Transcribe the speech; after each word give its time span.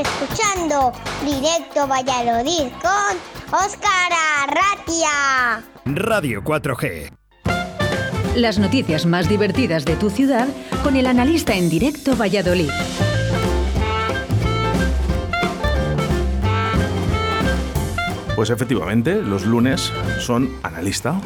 escuchando 0.00 0.92
Directo 1.24 1.86
Valladolid 1.86 2.70
con 2.82 3.58
Óscar 3.58 4.12
Arratia. 4.42 5.64
Radio 5.86 6.42
4G. 6.42 7.12
Las 8.34 8.58
noticias 8.58 9.06
más 9.06 9.28
divertidas 9.28 9.84
de 9.84 9.96
tu 9.96 10.10
ciudad 10.10 10.48
con 10.82 10.96
el 10.96 11.06
analista 11.06 11.54
en 11.54 11.70
directo 11.70 12.14
Valladolid. 12.16 12.70
Pues 18.34 18.50
efectivamente, 18.50 19.22
los 19.22 19.46
lunes 19.46 19.90
son 20.20 20.50
analista 20.62 21.18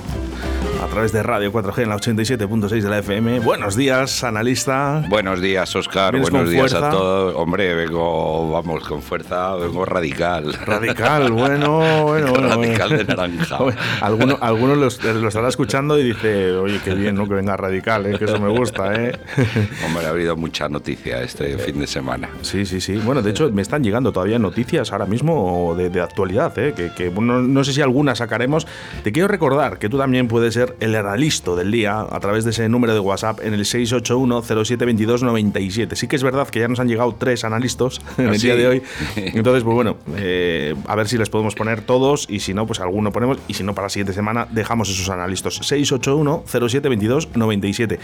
a 0.81 0.87
través 0.87 1.13
de 1.13 1.23
Radio 1.23 1.53
4G 1.53 1.83
en 1.83 1.89
la 1.91 1.97
87.6 1.97 2.69
de 2.81 2.89
la 2.89 2.99
FM. 3.01 3.41
Buenos 3.41 3.77
días, 3.77 4.25
analista. 4.25 5.05
Buenos 5.09 5.41
días, 5.43 5.77
Oscar. 5.77 6.19
Buenos 6.19 6.49
días 6.49 6.73
a 6.73 6.89
todos. 6.91 7.35
Hombre, 7.37 7.75
vengo, 7.75 8.51
vamos, 8.51 8.89
con 8.89 9.03
fuerza, 9.03 9.55
vengo 9.57 9.85
radical. 9.85 10.55
Radical, 10.65 11.33
bueno, 11.33 12.03
bueno. 12.05 12.33
radical 12.33 12.97
de 12.97 13.05
naranja. 13.05 13.59
Algunos 14.01 14.39
alguno 14.41 14.75
lo 14.75 14.87
estará 14.89 15.49
escuchando 15.49 15.99
y 15.99 16.05
dice, 16.05 16.53
oye, 16.53 16.81
qué 16.83 16.95
bien, 16.95 17.15
¿no? 17.15 17.29
Que 17.29 17.35
venga 17.35 17.57
radical, 17.59 18.07
¿eh? 18.07 18.19
que 18.19 18.25
eso 18.25 18.41
me 18.41 18.49
gusta, 18.49 18.95
¿eh? 18.95 19.19
Hombre, 19.87 20.07
ha 20.07 20.11
habido 20.11 20.37
mucha 20.37 20.69
noticia 20.69 21.23
este 21.23 21.59
fin 21.59 21.79
de 21.79 21.87
semana. 21.87 22.31
Sí, 22.41 22.65
sí, 22.65 22.81
sí. 22.81 22.97
Bueno, 22.97 23.21
de 23.21 23.31
hecho, 23.31 23.51
me 23.51 23.61
están 23.61 23.85
llegando 23.85 24.13
todavía 24.13 24.39
noticias 24.39 24.93
ahora 24.93 25.07
mismo 25.07 25.75
de, 25.77 26.01
actualidad, 26.01 26.59
¿eh? 26.59 26.73
Que, 26.75 26.91
que 26.95 27.11
no, 27.11 27.43
no 27.43 27.65
sé 27.65 27.75
si 27.75 27.83
alguna 27.83 28.15
sacaremos. 28.15 28.67
Te 29.03 29.13
quiero 29.13 29.29
recordar 29.29 29.79
que 29.79 29.91
tú 29.91 29.99
también 29.99 30.27
puedes 30.27 30.55
ser 30.55 30.70
el 30.81 30.95
analisto 30.95 31.57
del 31.57 31.71
día 31.71 32.01
a 32.01 32.21
través 32.21 32.45
de 32.45 32.51
ese 32.51 32.69
número 32.69 32.93
de 32.95 33.01
WhatsApp 33.01 33.41
en 33.43 33.55
el 33.55 33.63
681-0722-97. 33.63 35.95
Sí 35.95 36.07
que 36.07 36.17
es 36.17 36.23
verdad 36.23 36.47
que 36.49 36.61
ya 36.61 36.69
nos 36.69 36.79
han 36.81 36.89
llegado 36.89 37.15
tres 37.19 37.45
analistas 37.45 38.01
en 38.19 38.27
el 38.27 38.35
¿Ah, 38.35 38.39
día 38.39 38.57
de 38.57 38.67
hoy. 38.67 38.83
Entonces, 39.17 39.65
pues 39.65 39.75
bueno, 39.75 39.97
eh, 40.17 40.75
a 40.87 40.95
ver 40.95 41.09
si 41.09 41.17
les 41.19 41.31
podemos 41.31 41.55
poner 41.55 41.81
todos 41.83 42.27
y 42.29 42.41
si 42.41 42.53
no, 42.55 42.67
pues 42.67 42.81
alguno 42.81 43.13
ponemos 43.13 43.39
y 43.49 43.55
si 43.55 43.65
no, 43.65 43.75
para 43.75 43.87
la 43.87 43.91
siguiente 43.91 44.13
semana 44.13 44.47
dejamos 44.51 44.91
esos 44.91 45.09
analistas. 45.11 45.61
681-0722-97. 45.61 47.99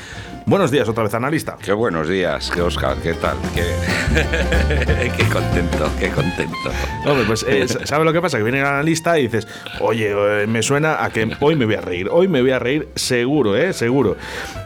Buenos 0.47 0.71
días 0.71 0.89
otra 0.89 1.03
vez, 1.05 1.15
analista. 1.15 1.57
Qué 1.63 1.73
buenos 1.73 2.09
días, 2.09 2.51
qué 2.53 2.63
Oscar, 2.63 2.97
qué 3.03 3.15
tal, 3.15 3.37
qué, 3.55 3.63
qué 5.17 5.25
contento, 5.25 5.89
qué 5.99 6.11
contento. 6.11 6.71
Hombre, 7.07 7.25
pues 7.27 7.45
eh, 7.49 7.67
¿sabe 7.85 8.05
lo 8.05 8.13
que 8.13 8.21
pasa? 8.21 8.39
Que 8.39 8.45
viene 8.45 8.61
el 8.61 8.67
analista 8.67 9.19
y 9.19 9.23
dices, 9.23 9.49
oye, 9.81 10.13
eh, 10.13 10.47
me 10.47 10.63
suena 10.63 11.05
a 11.05 11.11
que 11.11 11.29
hoy 11.41 11.57
me 11.57 11.65
voy 11.65 11.75
a 11.75 11.81
reír, 11.81 12.09
hoy 12.11 12.29
me 12.29 12.41
voy 12.41 12.51
a 12.51 12.56
reír 12.59 12.89
seguro, 12.95 13.57
¿eh? 13.57 13.73
Seguro. 13.73 14.17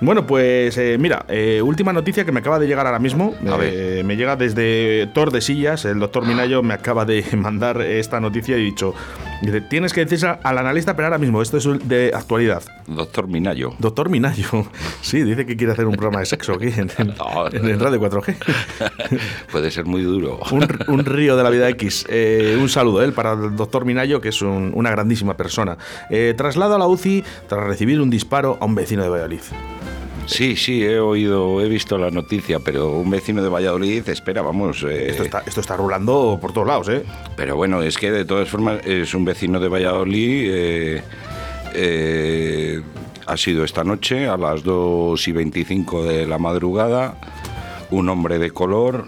Bueno, 0.00 0.26
pues 0.26 0.76
eh, 0.78 0.96
mira, 0.98 1.24
eh, 1.28 1.62
última 1.62 1.92
noticia 1.92 2.24
que 2.24 2.32
me 2.32 2.40
acaba 2.40 2.58
de 2.58 2.66
llegar 2.66 2.86
ahora 2.86 2.98
mismo. 2.98 3.34
Eh, 3.62 4.02
me 4.04 4.16
llega 4.16 4.36
desde 4.36 5.08
Tordesillas, 5.14 5.84
el 5.84 5.98
doctor 5.98 6.26
Minayo 6.26 6.62
me 6.62 6.74
acaba 6.74 7.04
de 7.04 7.24
mandar 7.36 7.80
esta 7.82 8.20
noticia 8.20 8.56
y 8.56 8.64
dicho, 8.64 8.94
dice, 9.40 9.60
tienes 9.60 9.92
que 9.92 10.04
decirse 10.04 10.26
al 10.42 10.58
analista, 10.58 10.94
pero 10.94 11.06
ahora 11.06 11.18
mismo, 11.18 11.42
esto 11.42 11.56
es 11.56 11.88
de 11.88 12.12
actualidad. 12.14 12.62
Doctor 12.86 13.28
Minayo. 13.28 13.74
Doctor 13.78 14.08
Minayo. 14.08 14.66
Sí, 15.02 15.22
dice 15.22 15.46
que 15.46 15.56
quiere 15.56 15.72
hacer 15.72 15.86
un 15.86 15.94
programa 15.94 16.20
de 16.20 16.26
sexo 16.26 16.54
aquí 16.54 16.66
en, 16.76 16.90
el 16.98 17.80
Radio 17.80 18.00
4G. 18.00 18.36
Puede 19.52 19.70
ser 19.70 19.84
muy 19.86 20.02
duro. 20.02 20.40
Un, 20.50 21.04
río 21.04 21.36
de 21.36 21.42
la 21.42 21.50
vida 21.50 21.68
X. 21.70 22.06
un 22.60 22.68
saludo 22.68 23.02
¿eh? 23.02 23.12
para 23.12 23.32
el 23.32 23.56
doctor 23.56 23.84
Minayo, 23.84 24.20
que 24.20 24.28
es 24.28 24.42
una 24.42 24.90
grandísima 24.90 25.36
persona. 25.36 25.76
traslado 26.36 26.74
a 26.74 26.78
la 26.78 26.86
UCI 26.86 27.24
tras 27.48 27.66
recibir 27.66 28.00
un 28.00 28.10
disparo 28.10 28.58
a 28.60 28.64
un 28.64 28.74
vecino 28.74 29.02
de 29.02 29.08
Valladolid. 29.08 29.40
Sí, 30.26 30.56
sí, 30.56 30.84
he 30.84 31.00
oído, 31.00 31.60
he 31.60 31.68
visto 31.68 31.98
la 31.98 32.10
noticia, 32.10 32.60
pero 32.60 32.92
un 32.92 33.10
vecino 33.10 33.42
de 33.42 33.48
Valladolid, 33.48 34.08
espera, 34.08 34.42
vamos. 34.42 34.84
Eh, 34.84 35.10
esto, 35.10 35.24
está, 35.24 35.42
esto 35.46 35.60
está 35.60 35.76
rulando 35.76 36.38
por 36.40 36.52
todos 36.52 36.66
lados, 36.66 36.88
¿eh? 36.88 37.04
Pero 37.36 37.56
bueno, 37.56 37.82
es 37.82 37.98
que 37.98 38.10
de 38.10 38.24
todas 38.24 38.48
formas 38.48 38.84
es 38.86 39.12
un 39.14 39.24
vecino 39.24 39.58
de 39.58 39.68
Valladolid. 39.68 40.50
Eh, 40.50 41.02
eh, 41.74 42.82
ha 43.26 43.36
sido 43.36 43.64
esta 43.64 43.84
noche 43.84 44.28
a 44.28 44.36
las 44.36 44.62
2 44.62 45.28
y 45.28 45.32
25 45.32 46.04
de 46.04 46.26
la 46.26 46.38
madrugada. 46.38 47.16
Un 47.90 48.08
hombre 48.08 48.38
de 48.38 48.50
color. 48.50 49.04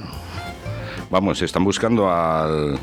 Vamos, 1.11 1.43
están 1.43 1.65
buscando 1.65 2.11
al, 2.11 2.79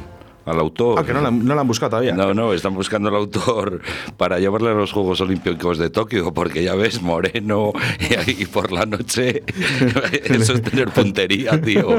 al 0.49 0.59
autor. 0.59 0.99
Ah, 0.99 1.05
que 1.05 1.13
no 1.13 1.21
la, 1.21 1.31
no 1.31 1.55
la, 1.55 1.61
han 1.61 1.67
buscado 1.67 1.91
todavía. 1.91 2.13
No, 2.13 2.33
no, 2.33 2.53
están 2.53 2.73
buscando 2.73 3.09
al 3.09 3.15
autor 3.15 3.81
para 4.17 4.39
llevarle 4.39 4.69
a 4.69 4.73
los 4.73 4.91
Juegos 4.91 5.21
Olímpicos 5.21 5.77
de 5.77 5.89
Tokio, 5.89 6.33
porque 6.33 6.63
ya 6.63 6.75
ves, 6.75 7.01
moreno 7.01 7.73
y, 8.27 8.45
por 8.45 8.71
la 8.71 8.85
noche, 8.85 9.43
eso 10.23 10.53
es 10.53 10.61
tener 10.61 10.89
puntería, 10.89 11.59
tío. 11.61 11.97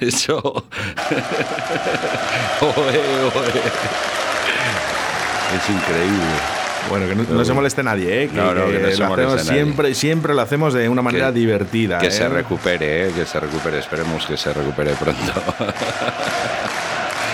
eso. 0.00 0.64
Es 5.56 5.70
increíble. 5.70 6.58
Bueno, 6.88 7.06
que 7.06 7.14
no, 7.14 7.44
se 7.44 7.52
moleste 7.52 7.82
nadie, 7.82 8.24
¿eh? 8.24 8.28
Que, 8.28 8.36
no, 8.36 8.54
no, 8.54 8.66
que 8.66 8.78
no 8.78 8.90
se 8.90 9.06
moleste 9.06 9.38
siempre, 9.40 9.94
siempre 9.94 10.34
lo 10.34 10.40
hacemos 10.40 10.72
de 10.72 10.88
una 10.88 11.02
manera 11.02 11.30
divertida. 11.32 11.98
Que 11.98 12.06
¿eh? 12.06 12.10
se 12.10 12.28
recupere, 12.28 13.08
¿eh? 13.08 13.12
que 13.14 13.26
se 13.26 13.38
recupere. 13.40 13.78
Esperemos 13.78 14.24
que 14.24 14.36
se 14.36 14.52
recupere 14.52 14.92
pronto. 14.92 15.32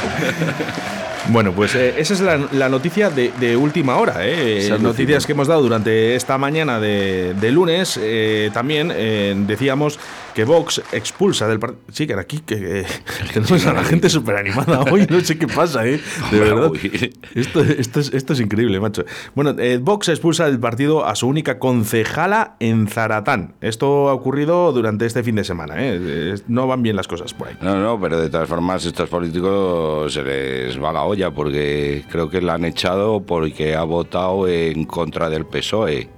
Bueno, 1.28 1.52
pues 1.52 1.74
eh, 1.74 1.94
esa 1.96 2.14
es 2.14 2.20
la, 2.20 2.68
noticia 2.68 3.08
de, 3.10 3.56
última 3.56 3.96
hora. 3.96 4.16
¿eh? 4.20 4.76
Noticias 4.80 5.24
que 5.26 5.32
hemos 5.32 5.48
dado 5.48 5.62
durante 5.62 6.14
esta 6.14 6.36
mañana 6.38 6.78
de, 6.78 7.50
lunes. 7.50 7.98
Eh, 8.00 8.50
también 8.52 8.92
eh, 8.94 9.34
decíamos 9.46 9.98
que 10.34 10.44
Vox 10.44 10.82
expulsa 10.92 11.46
del 11.48 11.60
partido. 11.60 11.82
Sí, 11.92 12.06
que 12.06 12.14
aquí 12.14 12.40
que, 12.40 12.84
tenemos 13.32 13.64
a 13.66 13.72
la 13.72 13.84
gente 13.84 14.10
súper 14.10 14.36
animada 14.36 14.84
hoy, 14.90 15.06
no 15.08 15.20
sé 15.20 15.38
qué 15.38 15.46
pasa, 15.46 15.86
¿eh? 15.86 16.00
De 16.30 16.40
verdad. 16.40 16.70
Esto, 17.34 17.60
esto, 17.60 18.32
es, 18.32 18.40
increíble, 18.40 18.78
macho. 18.80 19.04
Bueno, 19.34 19.54
eh, 19.58 19.78
Vox 19.78 20.08
expulsa 20.08 20.46
del 20.46 20.58
partido 20.58 21.04
a 21.04 21.14
su 21.14 21.26
única 21.26 21.58
concejala 21.58 22.56
en 22.60 22.86
Zaratán. 22.86 23.54
Esto 23.60 24.08
ha 24.08 24.14
ocurrido 24.14 24.72
durante 24.72 25.06
este 25.06 25.22
fin 25.22 25.36
de 25.36 25.44
semana, 25.44 25.74
¿eh? 25.78 26.36
No 26.46 26.66
van 26.66 26.82
bien 26.82 26.96
las 26.96 27.08
cosas 27.08 27.34
por 27.34 27.48
ahí. 27.48 27.56
No, 27.60 27.80
no, 27.80 28.00
pero 28.00 28.20
de 28.20 28.30
todas 28.30 28.48
formas, 28.48 28.84
estos 28.84 29.08
políticos 29.08 30.12
se 30.12 30.22
les 30.22 30.80
va 30.80 30.92
la 30.92 31.02
olla 31.02 31.30
porque 31.32 32.04
creo 32.10 32.30
que 32.30 32.40
la 32.40 32.54
han 32.54 32.64
echado 32.64 33.20
porque 33.20 33.74
ha 33.74 33.82
votado 33.82 34.48
en 34.48 34.84
contra 34.84 35.28
del 35.28 35.46
PSOE 35.46 36.08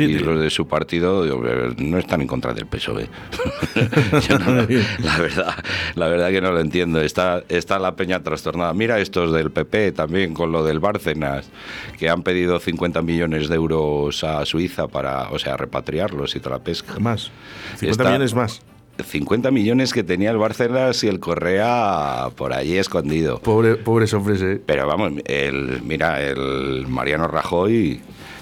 y 0.00 0.18
los 0.18 0.40
de 0.40 0.50
su 0.50 0.66
partido 0.66 1.24
no 1.78 1.98
están 1.98 2.20
en 2.20 2.26
contra 2.26 2.52
del 2.52 2.66
PSOE. 2.66 3.08
la 4.98 5.18
verdad, 5.18 5.54
la 5.94 6.08
verdad 6.08 6.30
que 6.30 6.40
no 6.40 6.52
lo 6.52 6.60
entiendo. 6.60 7.00
Está, 7.00 7.42
está 7.48 7.78
la 7.78 7.94
peña 7.96 8.22
trastornada. 8.22 8.72
Mira 8.74 8.98
estos 8.98 9.32
del 9.32 9.50
PP 9.50 9.92
también 9.92 10.34
con 10.34 10.52
lo 10.52 10.64
del 10.64 10.80
Bárcenas, 10.80 11.48
que 11.98 12.08
han 12.08 12.22
pedido 12.22 12.58
50 12.58 13.02
millones 13.02 13.48
de 13.48 13.54
euros 13.54 14.24
a 14.24 14.44
Suiza 14.46 14.88
para, 14.88 15.30
o 15.30 15.38
sea, 15.38 15.56
repatriarlos 15.56 16.34
y 16.36 16.40
toda 16.40 16.58
la 16.58 16.64
pesca. 16.64 16.98
Más. 16.98 17.30
50 17.76 18.04
millones 18.04 18.34
más. 18.34 18.62
50 19.02 19.50
millones 19.50 19.92
que 19.92 20.04
tenía 20.04 20.30
el 20.30 20.38
Bárcenas 20.38 21.02
y 21.02 21.08
el 21.08 21.18
Correa 21.18 22.28
por 22.36 22.52
allí 22.52 22.76
escondido. 22.76 23.38
Pobre, 23.40 23.76
pobres 23.76 24.12
hombres, 24.14 24.42
¿eh? 24.42 24.60
Pero 24.64 24.86
vamos, 24.86 25.12
el, 25.24 25.82
mira, 25.82 26.20
el 26.22 26.86
Mariano 26.88 27.26
Rajoy 27.26 28.00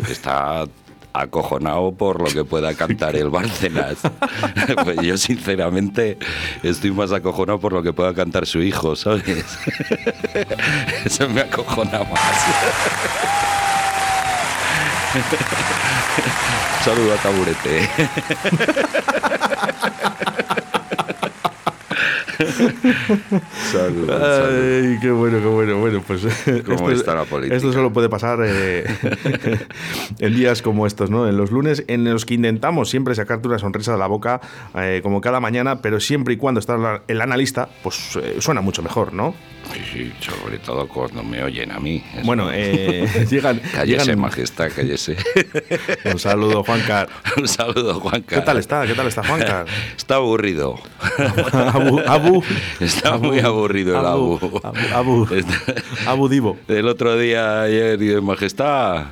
está 0.08 0.66
acojonado 1.12 1.92
por 1.92 2.20
lo 2.20 2.26
que 2.26 2.44
pueda 2.44 2.74
cantar 2.74 3.16
el 3.16 3.30
Bárcenas. 3.30 3.98
Pues 4.84 5.00
yo 5.02 5.16
sinceramente 5.16 6.18
estoy 6.62 6.92
más 6.92 7.12
acojonado 7.12 7.58
por 7.58 7.72
lo 7.72 7.82
que 7.82 7.92
pueda 7.92 8.14
cantar 8.14 8.46
su 8.46 8.62
hijo, 8.62 8.94
¿sabes? 8.96 9.24
Eso 11.04 11.28
me 11.28 11.40
acojona 11.42 11.98
más. 12.00 12.20
Saludo 16.84 17.14
a 17.14 17.16
Taburete. 17.16 17.88
Salud, 23.72 24.10
Ay, 24.10 24.98
qué 25.00 25.10
bueno, 25.10 25.38
qué 25.38 25.46
bueno. 25.46 25.78
Bueno, 25.78 26.02
pues 26.06 26.22
¿Cómo 26.64 26.90
esto, 26.90 26.92
está 26.92 27.14
la 27.14 27.24
política? 27.24 27.56
Esto 27.56 27.72
solo 27.72 27.92
puede 27.92 28.08
pasar 28.08 28.40
eh, 28.44 28.84
en 30.18 30.34
días 30.34 30.62
como 30.62 30.86
estos, 30.86 31.10
¿no? 31.10 31.28
En 31.28 31.36
los 31.36 31.50
lunes 31.50 31.84
en 31.86 32.04
los 32.04 32.24
que 32.24 32.34
intentamos 32.34 32.90
siempre 32.90 33.14
sacarte 33.14 33.48
una 33.48 33.58
sonrisa 33.58 33.92
de 33.92 33.98
la 33.98 34.06
boca, 34.06 34.40
eh, 34.74 35.00
como 35.02 35.20
cada 35.20 35.40
mañana, 35.40 35.80
pero 35.82 36.00
siempre 36.00 36.34
y 36.34 36.36
cuando 36.36 36.60
está 36.60 37.02
el 37.06 37.20
analista, 37.20 37.68
pues 37.82 38.18
eh, 38.22 38.36
suena 38.40 38.60
mucho 38.60 38.82
mejor, 38.82 39.12
¿no? 39.12 39.34
Sí, 39.72 39.80
sí, 39.92 40.12
sobre 40.20 40.58
todo 40.58 40.88
cuando 40.88 41.22
me 41.22 41.42
oyen 41.42 41.70
a 41.70 41.78
mí. 41.78 42.02
Bueno, 42.24 42.50
eh, 42.52 43.08
llegan. 43.30 43.60
Cállese, 43.72 44.16
majestad, 44.16 44.68
cállese. 44.74 45.16
Un 46.04 46.18
saludo, 46.18 46.64
Juancar. 46.64 47.08
Un 47.36 47.46
saludo, 47.46 48.00
Juancar. 48.00 48.40
¿Qué 48.40 48.44
tal 48.44 48.58
está? 48.58 48.86
¿Qué 48.86 48.94
tal 48.94 49.06
está, 49.06 49.22
Juancar? 49.22 49.66
Está 49.96 50.16
aburrido. 50.16 50.76
Abu, 51.52 52.00
Abu. 52.06 52.42
Está 52.80 53.18
muy 53.18 53.38
aburrido 53.40 53.98
el 53.98 54.06
Abu. 54.06 54.40
Abu. 54.92 55.28
Abu, 56.06 56.28
Divo. 56.28 56.58
El 56.68 56.88
otro 56.88 57.16
día, 57.16 57.62
ayer, 57.62 58.02
y 58.02 58.20
majestad. 58.20 59.06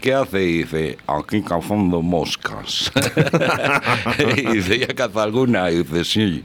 ¿qué 0.00 0.12
hace? 0.12 0.44
Y 0.44 0.58
dice, 0.58 0.98
aquí 1.06 1.40
cazando 1.40 2.02
moscas. 2.02 2.92
y 4.36 4.52
dice, 4.52 4.78
¿ya 4.78 4.88
caza 4.88 5.22
alguna? 5.22 5.70
Y 5.70 5.78
dice, 5.78 6.04
sí, 6.04 6.44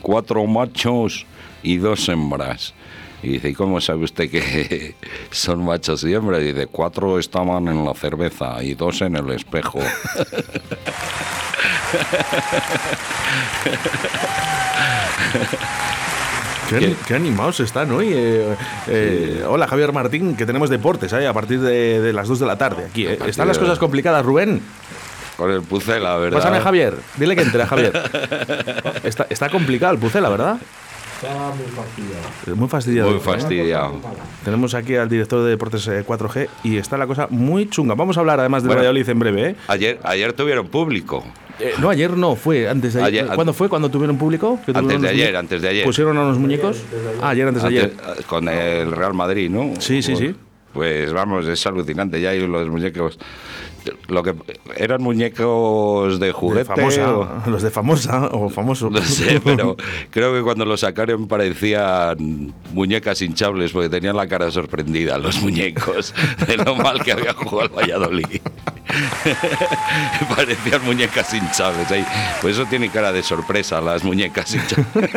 cuatro 0.00 0.46
machos 0.46 1.26
y 1.64 1.78
dos 1.78 2.08
hembras. 2.08 2.74
Y 3.22 3.30
dice, 3.30 3.48
¿y 3.48 3.54
cómo 3.54 3.80
sabe 3.80 4.04
usted 4.04 4.30
que 4.30 4.94
son 5.30 5.64
machos 5.64 6.04
y 6.04 6.12
hembras? 6.14 6.42
Y 6.42 6.52
dice, 6.52 6.66
cuatro 6.66 7.18
estaban 7.18 7.66
en 7.68 7.84
la 7.84 7.94
cerveza 7.94 8.62
y 8.62 8.74
dos 8.74 9.00
en 9.00 9.16
el 9.16 9.30
espejo. 9.30 9.80
Qué, 17.06 17.14
animados 17.14 17.60
están 17.60 17.90
hoy. 17.92 18.08
Eh, 18.12 18.56
eh, 18.88 19.44
hola, 19.46 19.66
Javier 19.66 19.92
Martín, 19.92 20.36
que 20.36 20.46
tenemos 20.46 20.70
deportes 20.70 21.12
a 21.12 21.32
partir 21.32 21.60
de, 21.60 22.12
las 22.12 22.28
2 22.28 22.40
de 22.40 22.46
la 22.46 22.58
tarde. 22.58 22.86
Aquí, 22.90 23.06
eh. 23.06 23.18
¿Están 23.26 23.48
las 23.48 23.58
cosas 23.58 23.78
complicadas, 23.78 24.24
Rubén? 24.24 24.62
Con 25.36 25.50
el 25.50 25.62
Pucela, 25.62 26.16
¿verdad? 26.16 26.38
Pásame, 26.38 26.60
Javier. 26.60 26.94
Dile 27.16 27.36
que 27.36 27.42
entre, 27.42 27.66
Javier. 27.66 27.92
está, 29.04 29.26
está 29.28 29.48
complicado 29.50 29.92
el 29.92 29.98
Pucela, 29.98 30.28
¿verdad? 30.28 30.58
Está 31.14 31.52
muy 31.54 31.66
fastidiado. 31.74 32.56
Muy 32.56 32.68
fastidiado. 32.68 33.10
Muy 33.10 33.20
fastidiado. 33.20 34.00
Tenemos 34.44 34.74
aquí 34.74 34.96
al 34.96 35.08
director 35.08 35.42
de 35.42 35.50
Deportes 35.50 35.88
4G 35.88 36.48
y 36.64 36.76
está 36.76 36.98
la 36.98 37.06
cosa 37.06 37.28
muy 37.30 37.68
chunga. 37.68 37.94
Vamos 37.94 38.16
a 38.16 38.20
hablar 38.20 38.40
además 38.40 38.62
de 38.62 38.68
bueno, 38.68 38.80
Valladolid 38.80 39.08
en 39.08 39.18
breve. 39.18 39.48
¿eh? 39.50 39.56
Ayer, 39.68 40.00
ayer 40.02 40.32
tuvieron 40.32 40.68
público. 40.68 41.24
Eh, 41.60 41.74
no, 41.78 41.88
ayer 41.88 42.16
no, 42.16 42.34
fue 42.34 42.68
antes 42.68 42.94
de 42.94 43.02
ayer. 43.02 43.26
¿Cuándo 43.34 43.52
fue? 43.52 43.68
¿Cuándo 43.68 43.88
tuvieron 43.88 44.18
público? 44.18 44.58
Antes 44.72 45.00
de 45.00 45.08
ayer, 45.08 45.36
antes 45.36 45.62
de 45.62 45.68
ayer. 45.68 45.84
¿Pusieron 45.84 46.18
a 46.18 46.24
los 46.24 46.38
muñecos? 46.38 46.82
Ah, 47.22 47.30
ayer, 47.30 47.46
antes 47.46 47.62
de 47.62 47.68
ayer. 47.68 47.84
Eh, 47.84 48.22
con 48.26 48.48
el 48.48 48.90
Real 48.90 49.14
Madrid, 49.14 49.48
¿no? 49.50 49.80
Sí, 49.80 50.02
sí, 50.02 50.16
sí. 50.16 50.34
Pues 50.74 51.12
vamos, 51.12 51.46
es 51.46 51.66
alucinante. 51.66 52.20
Ya 52.20 52.30
hay 52.30 52.46
los 52.46 52.68
muñecos 52.68 53.18
lo 54.08 54.22
que 54.22 54.34
eran 54.76 55.02
muñecos 55.02 56.18
de 56.20 56.32
juguete. 56.32 56.70
Los 57.46 57.62
de 57.62 57.70
famosa 57.70 58.28
o 58.32 58.48
famoso. 58.48 58.90
No 58.90 59.02
sé, 59.02 59.40
pero 59.44 59.76
creo 60.10 60.34
que 60.34 60.42
cuando 60.42 60.64
los 60.64 60.80
sacaron 60.80 61.28
parecían 61.28 62.54
muñecas 62.72 63.20
hinchables 63.22 63.72
porque 63.72 63.88
tenían 63.88 64.16
la 64.16 64.26
cara 64.26 64.50
sorprendida 64.50 65.18
los 65.18 65.40
muñecos 65.40 66.14
de 66.46 66.56
lo 66.56 66.74
mal 66.76 67.02
que 67.02 67.12
había 67.12 67.34
jugado 67.34 67.68
el 67.68 67.76
Valladolid. 67.76 68.40
parecían 70.36 70.84
muñecas 70.84 71.32
hinchables. 71.34 71.88
Pues 72.40 72.56
eso 72.56 72.66
tiene 72.66 72.88
cara 72.90 73.12
de 73.12 73.22
sorpresa, 73.22 73.80
las 73.80 74.04
muñecas 74.04 74.54
hinchables. 74.54 75.10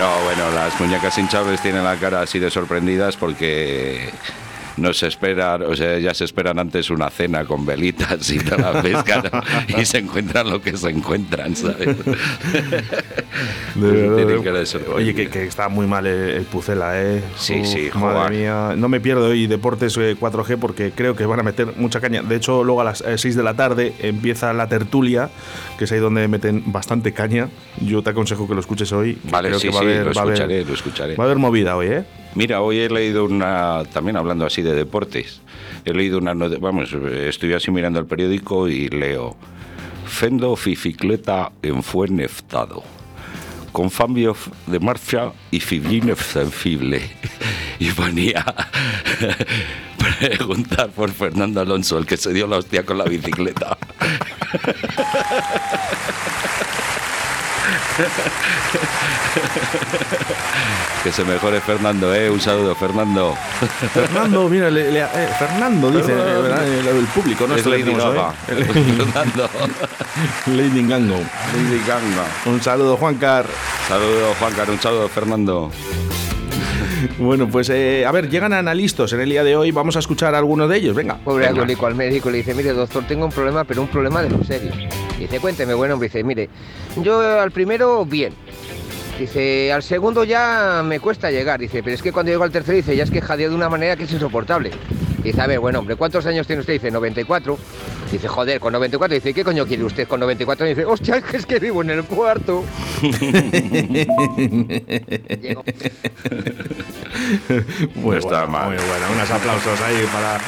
No, 0.00 0.24
bueno, 0.24 0.50
las 0.52 0.80
muñecas 0.80 1.18
hinchables 1.18 1.60
tienen 1.60 1.84
la 1.84 1.94
cara 1.96 2.22
así 2.22 2.38
de 2.38 2.50
sorprendidas 2.50 3.18
porque 3.18 4.08
no 4.80 4.92
se 4.92 5.06
esperan, 5.06 5.62
o 5.62 5.76
sea, 5.76 5.98
ya 5.98 6.14
se 6.14 6.24
esperan 6.24 6.58
antes 6.58 6.90
una 6.90 7.10
cena 7.10 7.44
con 7.44 7.64
velitas 7.64 8.30
y 8.30 8.38
toda 8.38 8.72
la 8.72 8.82
pesca, 8.82 9.22
y 9.78 9.84
se 9.84 9.98
encuentran 9.98 10.50
lo 10.50 10.60
que 10.60 10.76
se 10.76 10.90
encuentran, 10.90 11.54
¿sabes? 11.54 11.96
Oye, 14.94 15.14
que, 15.14 15.44
está 15.44 15.68
muy 15.68 15.86
mal 15.86 16.06
el, 16.06 16.42
Pucela, 16.44 17.00
¿eh? 17.00 17.22
Sí, 17.36 17.64
sí, 17.64 17.90
Madre 17.94 18.36
mía, 18.36 18.74
no 18.76 18.88
me 18.88 19.00
pierdo 19.00 19.28
hoy 19.28 19.46
Deportes 19.46 19.98
4G 19.98 20.50
eh, 20.50 20.56
porque 20.56 20.90
creo 20.92 21.14
que 21.14 21.26
van 21.26 21.40
a 21.40 21.42
meter 21.42 21.74
mucha 21.76 22.00
caña. 22.00 22.22
De 22.22 22.36
hecho, 22.36 22.64
luego 22.64 22.80
a 22.80 22.84
las 22.84 22.98
6 22.98 23.24
eh, 23.24 23.36
de 23.36 23.42
la 23.42 23.54
tarde 23.54 23.94
empieza 24.00 24.52
la 24.52 24.68
tertulia, 24.68 25.30
que 25.78 25.84
es 25.84 25.92
ahí 25.92 25.98
donde 25.98 26.26
meten 26.28 26.64
bastante 26.66 27.12
caña. 27.12 27.48
Yo 27.80 28.02
te 28.02 28.10
aconsejo 28.10 28.48
que 28.48 28.54
lo 28.54 28.60
escuches 28.60 28.92
hoy. 28.92 29.18
Vale, 29.24 29.52
sí, 29.58 29.70
sí, 29.72 29.84
lo 29.84 30.10
escucharé, 30.10 30.64
lo 30.64 30.74
escucharé. 30.74 31.16
Va 31.16 31.24
a 31.24 31.26
haber 31.26 31.38
movida 31.38 31.76
hoy, 31.76 31.86
¿eh? 31.86 32.04
Mira, 32.34 32.60
hoy 32.60 32.78
he 32.78 32.88
leído 32.88 33.24
una, 33.24 33.82
también 33.92 34.16
hablando 34.16 34.46
así 34.46 34.62
de 34.62 34.74
deportes, 34.74 35.40
he 35.84 35.92
leído 35.92 36.18
una, 36.18 36.34
vamos, 36.34 36.92
estoy 36.92 37.54
así 37.54 37.70
mirando 37.70 37.98
el 37.98 38.06
periódico 38.06 38.68
y 38.68 38.88
leo, 38.88 39.36
Fendo 40.06 40.56
Fificleta 40.56 41.52
en 41.62 41.82
fue 41.82 42.08
neftado, 42.08 42.82
con 43.72 43.90
cambio 43.90 44.36
de 44.66 44.80
marcha 44.80 45.32
y 45.50 45.60
fibrina 45.60 46.16
sensible. 46.16 47.02
Y 47.78 47.90
ponía 47.92 48.44
preguntar 50.18 50.90
por 50.90 51.10
Fernando 51.10 51.62
Alonso, 51.62 51.96
el 51.96 52.04
que 52.04 52.18
se 52.18 52.34
dio 52.34 52.46
la 52.46 52.58
hostia 52.58 52.84
con 52.84 52.98
la 52.98 53.04
bicicleta. 53.04 53.78
que 61.04 61.12
se 61.12 61.24
mejore 61.24 61.60
Fernando, 61.60 62.14
¿eh? 62.14 62.30
Un 62.30 62.40
saludo, 62.40 62.74
Fernando. 62.74 63.36
Fernando, 63.92 64.48
mira, 64.48 64.68
eh, 64.68 65.28
Fernando 65.38 65.90
dice 65.90 66.12
eh, 66.12 66.82
el 66.98 67.06
público, 67.06 67.46
¿no? 67.46 67.56
Es 67.56 67.66
Lady 67.66 67.92
Gaga. 67.94 68.32
Fernando. 68.46 69.50
Lady 70.46 70.86
Gango. 70.86 71.16
Lady 71.16 71.82
Ganga. 71.86 72.26
Un 72.46 72.62
saludo, 72.62 72.96
Juancar. 72.96 73.46
Saludo, 73.88 74.34
Juancar. 74.38 74.70
Un 74.70 74.80
saludo, 74.80 75.08
Fernando. 75.08 75.70
Bueno, 77.18 77.48
pues 77.48 77.70
eh, 77.70 78.04
a 78.06 78.12
ver, 78.12 78.28
llegan 78.28 78.52
analistas 78.52 79.12
en 79.12 79.20
el 79.20 79.30
día 79.30 79.44
de 79.44 79.56
hoy. 79.56 79.70
Vamos 79.70 79.96
a 79.96 80.00
escuchar 80.00 80.34
a 80.34 80.38
alguno 80.38 80.68
de 80.68 80.76
ellos. 80.76 80.94
Venga. 80.94 81.16
Pobre 81.16 81.46
alcohólico 81.46 81.86
al 81.86 81.94
médico 81.94 82.30
le 82.30 82.38
dice: 82.38 82.54
Mire, 82.54 82.72
doctor, 82.72 83.04
tengo 83.06 83.24
un 83.24 83.32
problema, 83.32 83.64
pero 83.64 83.82
un 83.82 83.88
problema 83.88 84.22
de 84.22 84.30
lo 84.30 84.44
serio. 84.44 84.72
Dice: 85.20 85.38
Cuénteme, 85.38 85.74
bueno, 85.74 85.98
dice: 85.98 86.24
Mire, 86.24 86.48
yo 86.96 87.20
al 87.20 87.50
primero, 87.50 88.06
bien. 88.06 88.32
Dice, 89.18 89.70
al 89.70 89.82
segundo 89.82 90.24
ya 90.24 90.82
me 90.82 90.98
cuesta 90.98 91.30
llegar. 91.30 91.60
Dice, 91.60 91.82
pero 91.82 91.94
es 91.94 92.00
que 92.00 92.10
cuando 92.10 92.32
llego 92.32 92.42
al 92.42 92.50
tercero, 92.50 92.76
dice, 92.76 92.96
ya 92.96 93.04
es 93.04 93.10
que 93.10 93.20
jadeo 93.20 93.50
de 93.50 93.54
una 93.54 93.68
manera 93.68 93.94
que 93.94 94.04
es 94.04 94.12
insoportable. 94.12 94.70
Dice, 95.22 95.38
a 95.42 95.46
ver, 95.46 95.60
bueno, 95.60 95.80
hombre, 95.80 95.96
¿cuántos 95.96 96.24
años 96.24 96.46
tiene 96.46 96.60
usted? 96.60 96.72
Dice, 96.72 96.90
94. 96.90 97.58
Dice, 98.10 98.28
joder, 98.28 98.60
con 98.60 98.72
94. 98.72 99.14
Dice, 99.14 99.34
¿qué 99.34 99.44
coño 99.44 99.66
quiere 99.66 99.84
usted 99.84 100.08
con 100.08 100.20
94? 100.20 100.66
Dice, 100.66 100.86
hostia, 100.86 101.22
es 101.34 101.44
que 101.44 101.58
vivo 101.58 101.82
en 101.82 101.90
el 101.90 102.04
cuarto. 102.04 102.64
muy 107.94 108.16
está 108.16 108.46
mal. 108.46 108.68
Muy 108.68 108.76
bueno. 108.76 109.06
Unos 109.14 109.30
aplausos 109.30 109.80
ahí 109.80 110.06
para, 110.12 110.40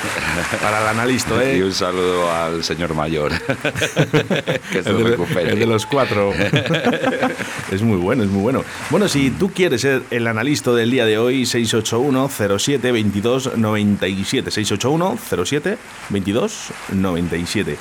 para 0.61 0.83
el 0.83 0.89
analista. 0.89 1.43
¿eh? 1.43 1.59
Y 1.59 1.63
un 1.63 1.73
saludo 1.73 2.31
al 2.31 2.65
señor 2.65 2.95
mayor. 2.95 3.33
que 4.73 4.83
se 4.83 4.91
el, 4.91 4.99
de, 4.99 5.05
recupere. 5.05 5.53
el 5.53 5.59
de 5.59 5.67
los 5.67 5.87
cuatro. 5.87 6.33
es 7.71 7.83
muy 7.83 7.97
bueno, 7.99 8.23
es 8.23 8.31
muy 8.31 8.43
bueno. 8.43 8.65
Bueno, 8.91 9.09
si 9.09 9.31
tú 9.31 9.51
quieres 9.51 9.81
ser 9.81 10.03
el 10.11 10.27
analista 10.27 10.73
del 10.73 10.91
día 10.91 11.07
de 11.07 11.19
hoy, 11.19 11.47
681 11.47 12.31
07 12.59 12.93
22 12.93 13.57
97. 13.57 14.51
681 14.51 15.19
07 15.45 15.79
22 16.11 16.73
97. 16.93 17.79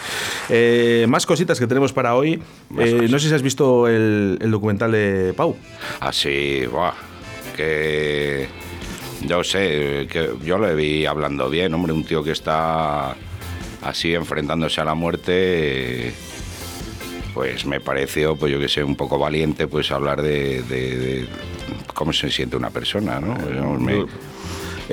Eh, 0.49 1.05
más 1.09 1.25
cositas 1.25 1.59
que 1.59 1.67
tenemos 1.67 1.93
para 1.93 2.15
hoy. 2.15 2.41
Eh, 2.77 3.07
no 3.09 3.19
sé 3.19 3.29
si 3.29 3.35
has 3.35 3.41
visto 3.41 3.87
el, 3.87 4.37
documental 4.49 4.91
de 4.91 5.33
Pau. 5.35 5.55
Ah, 5.99 6.11
sí, 6.11 6.63
que 7.55 8.47
yo 9.25 9.43
sé, 9.43 10.07
que 10.09 10.31
yo 10.43 10.57
le 10.57 10.75
vi 10.75 11.05
hablando 11.05 11.49
bien, 11.49 11.73
hombre, 11.73 11.93
un 11.93 12.03
tío 12.03 12.23
que 12.23 12.31
está 12.31 13.15
así 13.81 14.13
enfrentándose 14.13 14.81
a 14.81 14.85
la 14.85 14.93
muerte, 14.93 16.13
pues 17.33 17.65
me 17.65 17.79
pareció, 17.79 18.35
pues 18.35 18.51
yo 18.51 18.59
que 18.59 18.69
sé, 18.69 18.83
un 18.83 18.95
poco 18.95 19.17
valiente, 19.17 19.67
pues 19.67 19.91
hablar 19.91 20.21
de, 20.21 21.27
cómo 21.93 22.13
se 22.13 22.29
siente 22.29 22.57
una 22.57 22.69
persona, 22.69 23.19
¿no? 23.19 23.35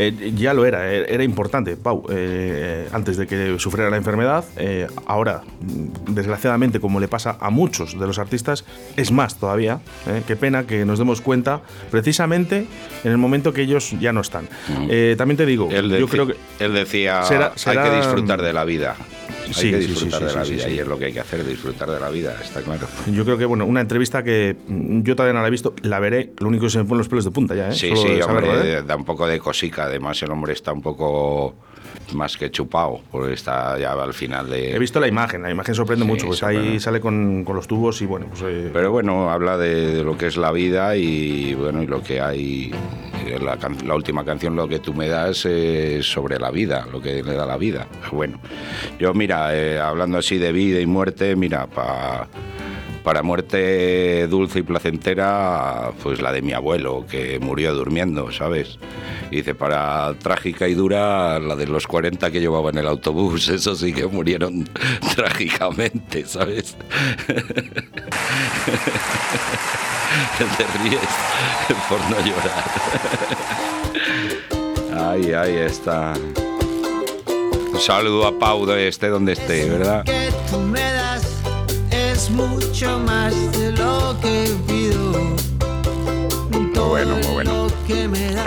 Eh, 0.00 0.32
ya 0.36 0.54
lo 0.54 0.64
era, 0.64 0.94
eh, 0.94 1.06
era 1.08 1.24
importante, 1.24 1.76
Pau, 1.76 2.06
eh, 2.08 2.88
antes 2.92 3.16
de 3.16 3.26
que 3.26 3.58
sufriera 3.58 3.90
la 3.90 3.96
enfermedad. 3.96 4.44
ahora, 5.06 5.42
desgraciadamente, 6.08 6.78
como 6.78 7.00
le 7.00 7.08
pasa 7.08 7.36
a 7.40 7.50
muchos 7.50 7.98
de 7.98 8.06
los 8.06 8.20
artistas, 8.20 8.64
es 8.96 9.10
más 9.10 9.38
todavía. 9.38 9.80
qué 10.26 10.36
pena 10.36 10.66
que 10.66 10.84
nos 10.84 10.98
demos 11.00 11.20
cuenta 11.20 11.62
precisamente 11.90 12.66
en 13.02 13.10
el 13.10 13.18
momento 13.18 13.52
que 13.52 13.62
ellos 13.62 13.92
ya 13.98 14.12
no 14.12 14.20
están. 14.20 14.48
también 15.16 15.36
te 15.36 15.46
digo, 15.46 15.68
yo 15.70 16.06
creo 16.06 16.26
que. 16.28 16.36
Él 16.60 16.74
decía, 16.74 17.22
hay 17.22 17.76
que 17.76 17.96
disfrutar 17.96 18.40
de 18.40 18.52
la 18.52 18.64
vida. 18.64 18.94
Hay 19.56 19.70
que 19.70 19.78
disfrutar 19.78 20.24
de 20.24 20.34
la 20.34 20.42
vida 20.42 20.68
y 20.68 20.78
es 20.78 20.86
lo 20.86 20.98
que 20.98 21.06
hay 21.06 21.12
que 21.12 21.20
hacer, 21.20 21.44
disfrutar 21.44 21.90
de 21.90 22.00
la 22.00 22.10
vida, 22.10 22.36
está 22.42 22.62
claro. 22.62 22.86
Yo 23.12 23.24
creo 23.24 23.38
que, 23.38 23.44
bueno, 23.44 23.66
una 23.66 23.80
entrevista 23.80 24.22
que 24.22 24.56
yo 24.68 25.16
todavía 25.16 25.34
no 25.34 25.42
la 25.42 25.48
he 25.48 25.50
visto, 25.50 25.74
la 25.82 25.98
veré, 26.00 26.32
lo 26.38 26.48
único 26.48 26.64
que 26.64 26.70
se 26.70 26.78
me 26.78 26.84
ponen 26.84 26.98
los 26.98 27.08
pelos 27.08 27.24
de 27.24 27.30
punta 27.30 27.54
ya, 27.54 27.68
¿eh? 27.68 27.72
Sí, 27.72 27.92
sí, 27.96 28.20
hombre, 28.20 28.82
da 28.82 28.96
un 28.96 29.04
poco 29.04 29.26
de 29.26 29.38
cosica, 29.38 29.84
además 29.84 30.22
el 30.22 30.30
hombre 30.30 30.52
está 30.52 30.72
un 30.72 30.82
poco 30.82 31.54
más 32.14 32.36
que 32.36 32.50
chupado, 32.50 33.00
porque 33.10 33.34
está 33.34 33.78
ya 33.78 33.92
al 33.92 34.14
final 34.14 34.48
de... 34.48 34.74
He 34.74 34.78
visto 34.78 35.00
la 35.00 35.08
imagen, 35.08 35.42
la 35.42 35.50
imagen 35.50 35.74
sorprende 35.74 36.04
mucho, 36.04 36.26
pues 36.26 36.42
ahí 36.42 36.80
sale 36.80 37.00
con, 37.00 37.44
con, 37.44 37.56
los 37.56 37.66
tubos 37.66 38.00
y 38.02 38.06
bueno, 38.06 38.26
pues... 38.30 38.42
Eh, 38.46 38.70
Pero 38.72 38.90
bueno, 38.90 39.30
habla 39.30 39.56
de, 39.56 40.02
lo 40.02 40.16
que 40.16 40.26
es 40.26 40.36
la 40.36 40.52
vida 40.52 40.96
y 40.96 41.54
bueno, 41.54 41.82
y 41.82 41.86
lo 41.86 42.02
que 42.02 42.20
hay... 42.20 42.72
La, 43.38 43.58
la, 43.84 43.94
última 43.94 44.24
canción, 44.24 44.56
Lo 44.56 44.68
que 44.68 44.78
tú 44.78 44.94
me 44.94 45.08
das, 45.08 45.44
es 45.44 46.06
sobre 46.06 46.38
la 46.38 46.50
vida, 46.50 46.86
lo 46.90 47.00
que 47.00 47.22
le 47.22 47.34
da 47.34 47.46
la 47.46 47.56
vida. 47.56 47.86
Bueno, 48.12 48.40
yo 48.98 49.12
mira, 49.14 49.54
eh, 49.56 49.78
hablando 49.78 50.18
así 50.18 50.38
de 50.38 50.52
vida 50.52 50.80
y 50.80 50.86
muerte, 50.86 51.36
mira, 51.36 51.66
para 51.66 52.28
para 53.08 53.22
muerte 53.22 54.26
dulce 54.26 54.58
y 54.58 54.62
placentera, 54.62 55.92
pues 56.02 56.20
la 56.20 56.30
de 56.30 56.42
mi 56.42 56.52
abuelo, 56.52 57.06
que 57.10 57.38
murió 57.40 57.72
durmiendo, 57.72 58.30
¿sabes? 58.32 58.78
Dice, 59.30 59.54
para 59.54 60.14
trágica 60.14 60.68
y 60.68 60.74
dura, 60.74 61.38
la 61.38 61.56
de 61.56 61.66
los 61.66 61.86
40 61.86 62.30
que 62.30 62.40
llevaba 62.40 62.70
en 62.70 62.78
el 62.78 62.86
autobús, 62.86 63.48
eso 63.50 63.74
sí 63.74 63.92
que 63.92 64.06
murieron 64.06 64.68
trágicamente, 65.14 66.26
¿sabes? 66.26 66.76
Te 70.38 70.66
ríes 70.82 71.00
por 71.88 72.00
no 72.10 72.16
llorar. 72.24 72.64
Ay, 74.96 75.32
ay, 75.32 75.54
está. 75.56 76.14
Un 77.72 77.80
saludo 77.80 78.26
a 78.26 78.38
Pau 78.38 78.66
de 78.66 78.88
este 78.88 79.08
donde 79.08 79.32
esté, 79.32 79.68
¿verdad? 79.68 80.04
que 80.04 80.32
tú 80.50 80.58
me 80.58 80.80
das 80.80 81.24
es 81.90 82.30
mucho 82.30 82.98
más 83.00 83.34
de 83.52 83.72
lo 83.72 84.16
que 84.20 84.48
pido. 84.66 84.77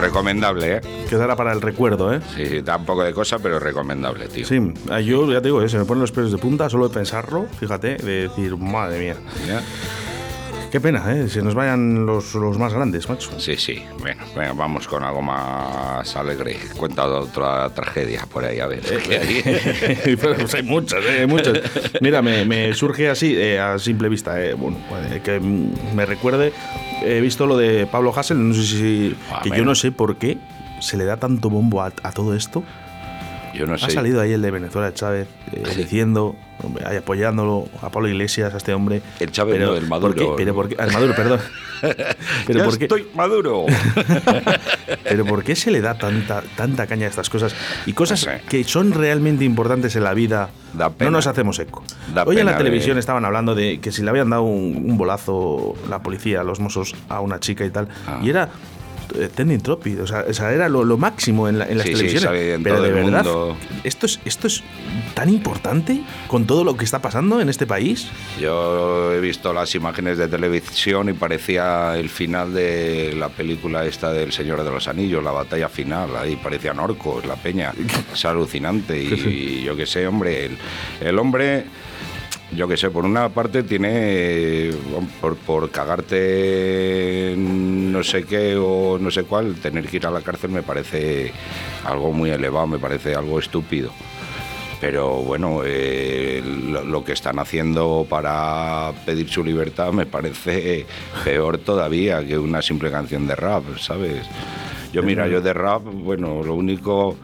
Recomendable, 0.01 0.77
¿eh? 0.77 0.81
Quedará 1.07 1.35
para 1.35 1.53
el 1.53 1.61
recuerdo, 1.61 2.11
¿eh? 2.11 2.21
Sí, 2.35 2.47
sí, 2.47 2.61
da 2.61 2.77
un 2.77 2.85
poco 2.85 3.03
de 3.03 3.13
cosa, 3.13 3.37
pero 3.37 3.59
recomendable, 3.59 4.27
tío. 4.27 4.45
Sí, 4.47 4.59
yo 5.05 5.31
ya 5.31 5.41
te 5.41 5.47
digo, 5.47 5.61
¿eh? 5.61 5.69
se 5.69 5.77
me 5.77 5.85
ponen 5.85 6.01
los 6.01 6.11
pelos 6.11 6.31
de 6.31 6.39
punta 6.39 6.69
solo 6.69 6.87
de 6.87 6.93
pensarlo, 6.93 7.45
fíjate, 7.59 7.97
de 7.97 8.27
decir, 8.27 8.57
madre 8.57 8.99
mía. 8.99 9.15
¿Ya? 9.47 9.61
Qué 10.71 10.79
pena, 10.79 11.03
¿eh? 11.13 11.27
Se 11.27 11.41
nos 11.41 11.53
vayan 11.53 12.05
los, 12.05 12.33
los 12.33 12.57
más 12.57 12.73
grandes, 12.73 13.09
macho. 13.09 13.37
Sí, 13.37 13.57
sí. 13.57 13.83
Bueno, 13.99 14.23
venga, 14.33 14.53
vamos 14.53 14.87
con 14.87 15.03
algo 15.03 15.21
más 15.21 16.15
alegre. 16.15 16.55
Cuenta 16.77 17.07
otra 17.07 17.69
tragedia 17.71 18.25
por 18.31 18.45
ahí, 18.45 18.61
a 18.61 18.67
ver. 18.67 18.79
Pero, 20.05 20.35
pues 20.35 20.55
hay 20.55 20.63
muchas, 20.63 21.03
¿eh? 21.03 21.19
hay 21.19 21.27
muchas. 21.27 21.59
Mira, 21.99 22.21
me, 22.21 22.45
me 22.45 22.73
surge 22.73 23.09
así, 23.09 23.35
eh, 23.35 23.59
a 23.59 23.77
simple 23.79 24.07
vista, 24.07 24.41
eh, 24.41 24.53
bueno, 24.53 24.77
eh, 25.11 25.19
que 25.21 25.41
me 25.41 26.05
recuerde, 26.05 26.53
he 27.03 27.19
visto 27.19 27.45
lo 27.45 27.57
de 27.57 27.85
Pablo 27.85 28.13
Hassel, 28.15 28.47
no 28.47 28.53
sé 28.53 28.63
si... 28.63 29.15
Ah, 29.29 29.41
que 29.43 29.49
yo 29.49 29.55
bueno. 29.55 29.71
no 29.71 29.75
sé 29.75 29.91
por 29.91 30.15
qué 30.15 30.37
se 30.79 30.95
le 30.95 31.03
da 31.03 31.17
tanto 31.17 31.49
bombo 31.49 31.81
a, 31.81 31.87
a 32.01 32.11
todo 32.13 32.33
esto. 32.33 32.63
Yo 33.53 33.65
no 33.67 33.73
Ha 33.75 33.77
sé. 33.77 33.91
salido 33.91 34.21
ahí 34.21 34.33
el 34.33 34.41
de 34.41 34.51
Venezuela, 34.51 34.93
Chávez, 34.93 35.27
eh, 35.51 35.63
diciendo, 35.75 36.35
hombre, 36.63 36.85
ahí 36.87 36.97
apoyándolo 36.97 37.67
a 37.81 37.89
Pablo 37.89 38.07
Iglesias, 38.07 38.53
a 38.53 38.57
este 38.57 38.73
hombre. 38.73 39.01
El 39.19 39.31
Chávez 39.31 39.59
no, 39.59 39.75
el 39.75 39.87
Maduro. 39.87 40.13
¿por 40.13 40.35
qué? 40.35 40.43
Pero 40.43 40.53
por 40.55 40.69
qué- 40.69 40.75
al 40.81 40.91
Maduro, 40.91 41.15
perdón. 41.15 41.39
Pero 42.45 42.59
Ya 42.59 42.65
por 42.65 42.77
qué, 42.77 42.85
estoy 42.85 43.07
maduro. 43.15 43.65
pero 45.03 45.25
¿por 45.25 45.43
qué 45.43 45.55
se 45.55 45.71
le 45.71 45.81
da 45.81 45.95
tanta, 45.97 46.43
tanta 46.55 46.85
caña 46.85 47.07
a 47.07 47.09
estas 47.09 47.27
cosas? 47.29 47.55
Y 47.87 47.93
cosas 47.93 48.23
No 48.25 48.33
sé. 48.33 48.41
que 48.47 48.63
son 48.63 48.91
realmente 48.93 49.43
importantes 49.45 49.95
en 49.95 50.03
la 50.03 50.13
vida, 50.13 50.49
Da 50.73 50.91
no 50.99 51.09
nos 51.11 51.25
hacemos 51.27 51.57
eco. 51.59 51.83
Da 52.13 52.23
Hoy 52.23 52.37
en 52.37 52.45
la 52.45 52.55
televisión 52.57 52.95
de- 52.95 52.99
estaban 52.99 53.25
hablando 53.25 53.55
de 53.55 53.79
que 53.79 53.91
si 53.91 54.03
le 54.03 54.09
habían 54.11 54.29
dado 54.29 54.43
un, 54.43 54.83
un 54.89 54.97
bolazo 54.97 55.73
la 55.89 55.99
policía, 56.03 56.43
los 56.43 56.59
mozos, 56.59 56.93
a 57.09 57.19
una 57.19 57.39
chica 57.39 57.65
y 57.65 57.71
tal. 57.71 57.87
Ah. 58.07 58.19
Y 58.21 58.29
era 58.29 58.49
trending 59.33 59.61
topic, 59.61 59.99
o 60.01 60.07
sea, 60.07 60.25
o 60.29 60.33
sea, 60.33 60.51
era 60.53 60.69
lo, 60.69 60.83
lo 60.83 60.97
máximo 60.97 61.47
en, 61.47 61.59
la- 61.59 61.65
en 61.67 61.77
las 61.77 61.87
Sí, 61.87 61.93
televisiones. 61.93 62.41
en 62.55 62.63
Pero 62.63 62.81
de 62.81 62.91
verdad, 62.91 63.23
mundo. 63.25 63.57
¿esto 63.83 64.05
es, 64.05 64.19
¿esto 64.25 64.47
es 64.47 64.63
tan 65.13 65.29
importante 65.29 66.01
con 66.27 66.45
todo 66.45 66.63
lo 66.63 66.75
que 66.77 66.85
está 66.85 66.99
pasando 67.01 67.41
en 67.41 67.49
este 67.49 67.65
país? 67.67 68.07
Yo 68.39 69.13
he 69.13 69.19
visto 69.19 69.53
las 69.53 69.73
imágenes 69.75 70.17
de 70.17 70.27
televisión 70.27 71.09
y 71.09 71.13
parecía 71.13 71.97
el 71.97 72.09
final 72.09 72.53
de 72.53 73.13
la 73.17 73.29
película 73.29 73.85
esta 73.85 74.11
del 74.13 74.31
Señor 74.31 74.63
de 74.63 74.71
los 74.71 74.87
Anillos, 74.87 75.23
la 75.23 75.31
batalla 75.31 75.69
final. 75.69 76.15
Ahí 76.15 76.35
parecían 76.35 76.79
orcos, 76.79 77.25
la 77.25 77.35
peña. 77.35 77.73
Es 78.13 78.25
alucinante. 78.25 79.01
Y, 79.01 79.63
yo 79.63 79.75
qué 79.75 79.85
sé, 79.85 80.05
hombre, 80.07 80.45
el, 80.45 80.57
el 81.01 81.17
hombre, 81.19 81.65
yo 82.55 82.67
qué 82.67 82.75
sé, 82.77 82.89
por 82.89 83.05
una 83.05 83.29
parte 83.29 83.63
tiene, 83.63 83.89
eh, 83.93 84.75
por, 85.21 85.35
por 85.37 85.69
cagarte 85.71 87.33
en 87.33 87.80
no 87.91 88.03
sé 88.03 88.23
qué 88.23 88.55
o 88.55 88.97
no 88.99 89.11
sé 89.11 89.23
cuál, 89.23 89.55
tener 89.55 89.87
que 89.87 89.97
ir 89.97 90.07
a 90.07 90.11
la 90.11 90.21
cárcel 90.21 90.51
me 90.51 90.63
parece 90.63 91.31
algo 91.85 92.11
muy 92.11 92.29
elevado, 92.29 92.67
me 92.67 92.79
parece 92.79 93.15
algo 93.15 93.39
estúpido. 93.39 93.91
Pero 94.79 95.17
bueno, 95.17 95.61
eh, 95.63 96.41
lo, 96.43 96.83
lo 96.83 97.03
que 97.03 97.13
están 97.13 97.37
haciendo 97.37 98.07
para 98.09 98.91
pedir 99.05 99.29
su 99.29 99.43
libertad 99.43 99.91
me 99.93 100.07
parece 100.07 100.87
peor 101.23 101.59
todavía 101.59 102.25
que 102.25 102.37
una 102.37 102.63
simple 102.63 102.89
canción 102.89 103.27
de 103.27 103.35
rap, 103.35 103.63
¿sabes? 103.77 104.25
Yo 104.91 105.03
mira, 105.03 105.27
yo 105.27 105.39
de 105.39 105.53
rap, 105.53 105.83
bueno, 105.83 106.43
lo 106.43 106.53
único, 106.53 107.15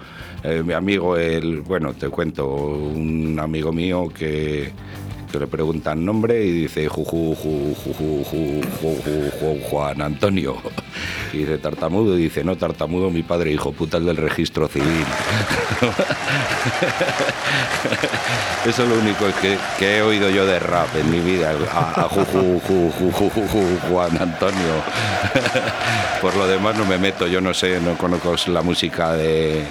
eh, 0.43 0.63
mi 0.63 0.73
amigo, 0.73 1.17
el, 1.17 1.61
bueno, 1.61 1.93
te 1.93 2.07
cuento, 2.07 2.47
un 2.47 3.37
amigo 3.41 3.73
mío 3.73 4.07
que, 4.07 4.71
Exacto, 5.37 5.39
le 5.39 5.47
preguntan 5.47 6.03
nombre 6.03 6.43
y 6.43 6.51
dice 6.51 6.87
juju, 6.87 7.35
ju, 7.35 7.75
ju, 7.75 8.23
ju, 8.23 9.59
Juan 9.69 10.01
Antonio. 10.01 10.57
Y 11.33 11.39
dice 11.39 11.57
tartamudo 11.57 12.17
y 12.17 12.23
dice, 12.23 12.43
no, 12.43 12.55
tartamudo, 12.55 13.09
mi 13.09 13.23
padre, 13.23 13.51
hijo 13.51 13.71
puta, 13.71 13.97
el 13.97 14.05
del 14.05 14.17
registro 14.17 14.67
civil. 14.67 15.05
Eso 18.65 18.83
es 18.83 18.89
lo 18.89 18.95
único 18.95 19.25
que, 19.41 19.57
que, 19.77 19.97
he 19.97 20.01
oído 20.01 20.29
yo 20.29 20.45
de 20.45 20.59
rap 20.59 20.95
en 20.95 21.09
mi 21.11 21.19
vida, 21.19 21.53
a, 21.71 22.01
a 22.01 22.09
juju, 22.09 22.61
Juan 23.89 24.17
Antonio. 24.21 24.83
Por 26.21 26.35
lo 26.35 26.47
demás 26.47 26.77
no 26.77 26.85
me 26.85 26.97
meto, 26.97 27.27
yo 27.27 27.41
no 27.41 27.53
sé, 27.53 27.79
no 27.79 27.97
conozco 27.97 28.35
la 28.47 28.61
música 28.61 29.13
de 29.13 29.63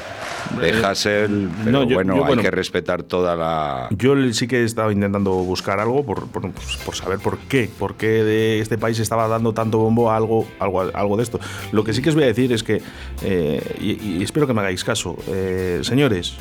de 0.61 0.85
Hassel, 0.85 1.51
pero 1.65 1.71
no, 1.71 1.83
yo- 1.89 1.95
bueno, 1.97 2.17
yo, 2.17 2.25
hay 2.27 2.37
que 2.37 2.51
respetar 2.51 3.03
toda 3.03 3.37
la... 3.37 3.89
Yo 3.91 4.15
sí 4.33 4.47
que 4.47 4.61
he 4.61 4.65
estado 4.65 4.91
intentando 4.91 5.33
buscar 5.33 5.81
algo 5.81 6.05
por, 6.05 6.27
por, 6.29 6.51
pues, 6.53 6.77
por 6.85 6.95
saber 6.95 7.19
por 7.19 7.39
qué, 7.39 7.69
por 7.79 7.97
qué 7.97 8.07
de 8.25 8.61
este 8.61 8.79
país 8.79 8.99
estaba 8.99 9.29
dando 9.29 9.53
tanto 9.53 9.79
bombo 9.79 10.11
a 10.11 10.17
algo, 10.17 10.47
algo, 10.59 10.83
algo 10.95 11.17
de 11.17 11.23
esto. 11.23 11.41
Lo 11.73 11.85
que 11.85 11.93
sí 11.93 12.03
que 12.03 12.09
os 12.11 12.15
voy 12.15 12.25
a 12.25 12.29
decir 12.29 12.53
es 12.53 12.63
que, 12.63 12.81
eh, 13.23 13.61
y, 13.81 14.19
y 14.19 14.23
espero 14.23 14.47
que 14.47 14.55
me 14.55 14.61
hagáis 14.61 14.85
caso, 14.85 15.17
eh, 15.29 15.81
señores, 15.83 16.35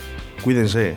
cuídense, 0.43 0.95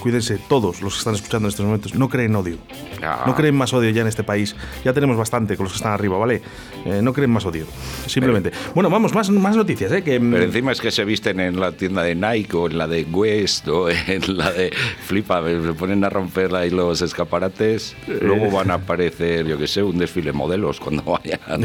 cuídense 0.00 0.38
todos 0.48 0.82
los 0.82 0.94
que 0.94 0.98
están 0.98 1.14
escuchando 1.14 1.46
en 1.46 1.50
estos 1.50 1.64
momentos, 1.64 1.94
no 1.94 2.08
creen 2.08 2.34
odio. 2.34 2.56
Ah. 3.02 3.24
No 3.26 3.34
creen 3.34 3.54
más 3.54 3.72
odio 3.72 3.90
ya 3.90 4.02
en 4.02 4.08
este 4.08 4.24
país. 4.24 4.56
Ya 4.84 4.92
tenemos 4.92 5.16
bastante 5.16 5.56
con 5.56 5.64
los 5.64 5.72
que 5.72 5.76
están 5.76 5.92
arriba, 5.92 6.18
¿vale? 6.18 6.42
Eh, 6.84 7.00
no 7.02 7.12
creen 7.12 7.30
más 7.30 7.44
odio. 7.46 7.66
Simplemente. 8.06 8.50
bueno, 8.74 8.90
vamos, 8.90 9.14
más, 9.14 9.30
más 9.30 9.56
noticias, 9.56 9.92
¿eh? 9.92 10.02
Que, 10.02 10.18
mm, 10.18 10.32
Pero 10.32 10.44
encima 10.44 10.72
es 10.72 10.80
que 10.80 10.90
se 10.90 11.04
visten 11.04 11.40
en 11.40 11.60
la 11.60 11.72
tienda 11.72 12.02
de 12.02 12.14
Nike 12.14 12.56
o 12.56 12.66
en 12.66 12.78
la 12.78 12.88
de 12.88 13.04
West 13.04 13.68
o 13.68 13.88
en 14.06 14.36
la 14.36 14.50
de 14.52 14.72
Flipa, 15.06 15.42
se 15.44 15.72
ponen 15.74 16.02
a 16.04 16.10
romper 16.10 16.54
ahí 16.54 16.70
los 16.70 17.02
escaparates, 17.02 17.94
luego 18.06 18.50
van 18.50 18.70
a 18.70 18.74
aparecer, 18.74 19.46
yo 19.46 19.58
qué 19.58 19.66
sé, 19.66 19.82
un 19.82 19.98
desfile 19.98 20.32
modelos 20.32 20.80
cuando 20.80 21.02
vayan. 21.02 21.40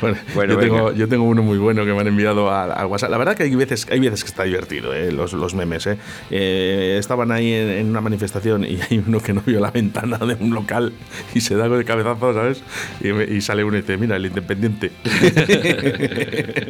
Bueno, 0.00 0.16
Bueno, 0.34 0.54
yo, 0.54 0.58
tengo, 0.60 0.92
yo 0.92 1.08
tengo 1.08 1.24
uno 1.24 1.42
muy 1.42 1.58
bueno 1.58 1.84
que 1.84 1.92
me 1.92 2.00
han 2.00 2.06
enviado 2.08 2.50
al, 2.50 2.72
al 2.72 2.86
WhatsApp. 2.86 3.10
La 3.10 3.18
verdad 3.18 3.36
que 3.36 3.44
hay 3.44 3.54
veces, 3.54 3.86
hay 3.90 4.00
veces 4.00 4.22
que 4.24 4.28
está 4.28 4.44
divertido, 4.44 4.92
eh, 4.94 5.12
los, 5.12 5.32
los 5.32 5.54
memes. 5.54 5.86
eh. 5.86 5.98
Eh, 6.30 6.96
estaban 6.98 7.32
ahí 7.32 7.52
en, 7.52 7.63
en 7.68 7.88
una 7.88 8.00
manifestación 8.00 8.64
y 8.64 8.78
hay 8.90 9.02
uno 9.06 9.20
que 9.20 9.32
no 9.32 9.42
vio 9.44 9.60
la 9.60 9.70
ventana 9.70 10.18
de 10.18 10.34
un 10.40 10.50
local 10.54 10.92
y 11.34 11.40
se 11.40 11.54
da 11.56 11.68
con 11.68 11.78
el 11.78 11.84
cabezazo, 11.84 12.34
¿sabes? 12.34 12.62
Y, 13.00 13.08
me- 13.12 13.24
y 13.24 13.40
sale 13.40 13.64
uno 13.64 13.76
y 13.76 13.80
dice, 13.82 13.96
mira, 13.96 14.16
el 14.16 14.26
independiente. 14.26 14.90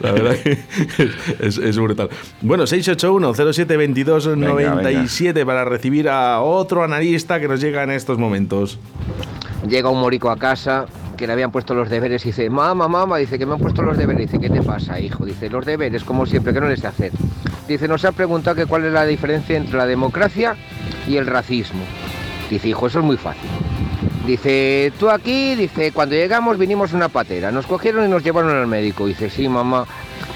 La 0.00 0.12
verdad 0.12 0.36
que 0.42 0.58
es, 1.40 1.58
es 1.58 1.78
brutal. 1.78 2.08
Bueno, 2.42 2.64
681-0722-97 2.64 5.44
para 5.44 5.64
recibir 5.64 6.08
a 6.08 6.40
otro 6.40 6.82
analista 6.82 7.38
que 7.40 7.46
nos 7.48 7.60
llega 7.60 7.82
en 7.84 7.90
estos 7.90 8.18
momentos. 8.18 8.78
Llega 9.68 9.90
un 9.90 10.00
morico 10.00 10.30
a 10.30 10.36
casa 10.36 10.86
que 11.16 11.26
le 11.26 11.32
habían 11.32 11.50
puesto 11.50 11.74
los 11.74 11.88
deberes 11.90 12.24
y 12.24 12.28
dice, 12.28 12.48
mamá, 12.50 12.86
mamá, 12.88 13.18
dice 13.18 13.38
que 13.38 13.46
me 13.46 13.54
han 13.54 13.58
puesto 13.58 13.82
los 13.82 13.96
deberes. 13.98 14.30
Dice, 14.30 14.38
¿qué 14.40 14.50
te 14.50 14.62
pasa, 14.62 15.00
hijo? 15.00 15.24
Dice, 15.24 15.50
los 15.50 15.64
deberes, 15.66 16.04
como 16.04 16.26
siempre, 16.26 16.52
que 16.52 16.60
no 16.60 16.68
les 16.68 16.84
hacer. 16.84 17.10
Dice, 17.68 17.86
nos 17.86 18.02
ha 18.06 18.12
preguntado 18.12 18.66
cuál 18.66 18.86
es 18.86 18.92
la 18.92 19.04
diferencia 19.04 19.54
entre 19.54 19.76
la 19.76 19.84
democracia 19.84 20.56
y 21.06 21.18
el 21.18 21.26
racismo. 21.26 21.84
Dice, 22.48 22.68
hijo, 22.68 22.86
eso 22.86 23.00
es 23.00 23.04
muy 23.04 23.18
fácil. 23.18 23.50
Dice, 24.26 24.90
tú 24.98 25.10
aquí, 25.10 25.54
dice, 25.54 25.92
cuando 25.92 26.14
llegamos 26.14 26.56
vinimos 26.56 26.94
una 26.94 27.10
patera, 27.10 27.52
nos 27.52 27.66
cogieron 27.66 28.06
y 28.06 28.08
nos 28.08 28.24
llevaron 28.24 28.56
al 28.56 28.66
médico. 28.66 29.06
Dice, 29.06 29.28
sí, 29.28 29.48
mamá. 29.48 29.86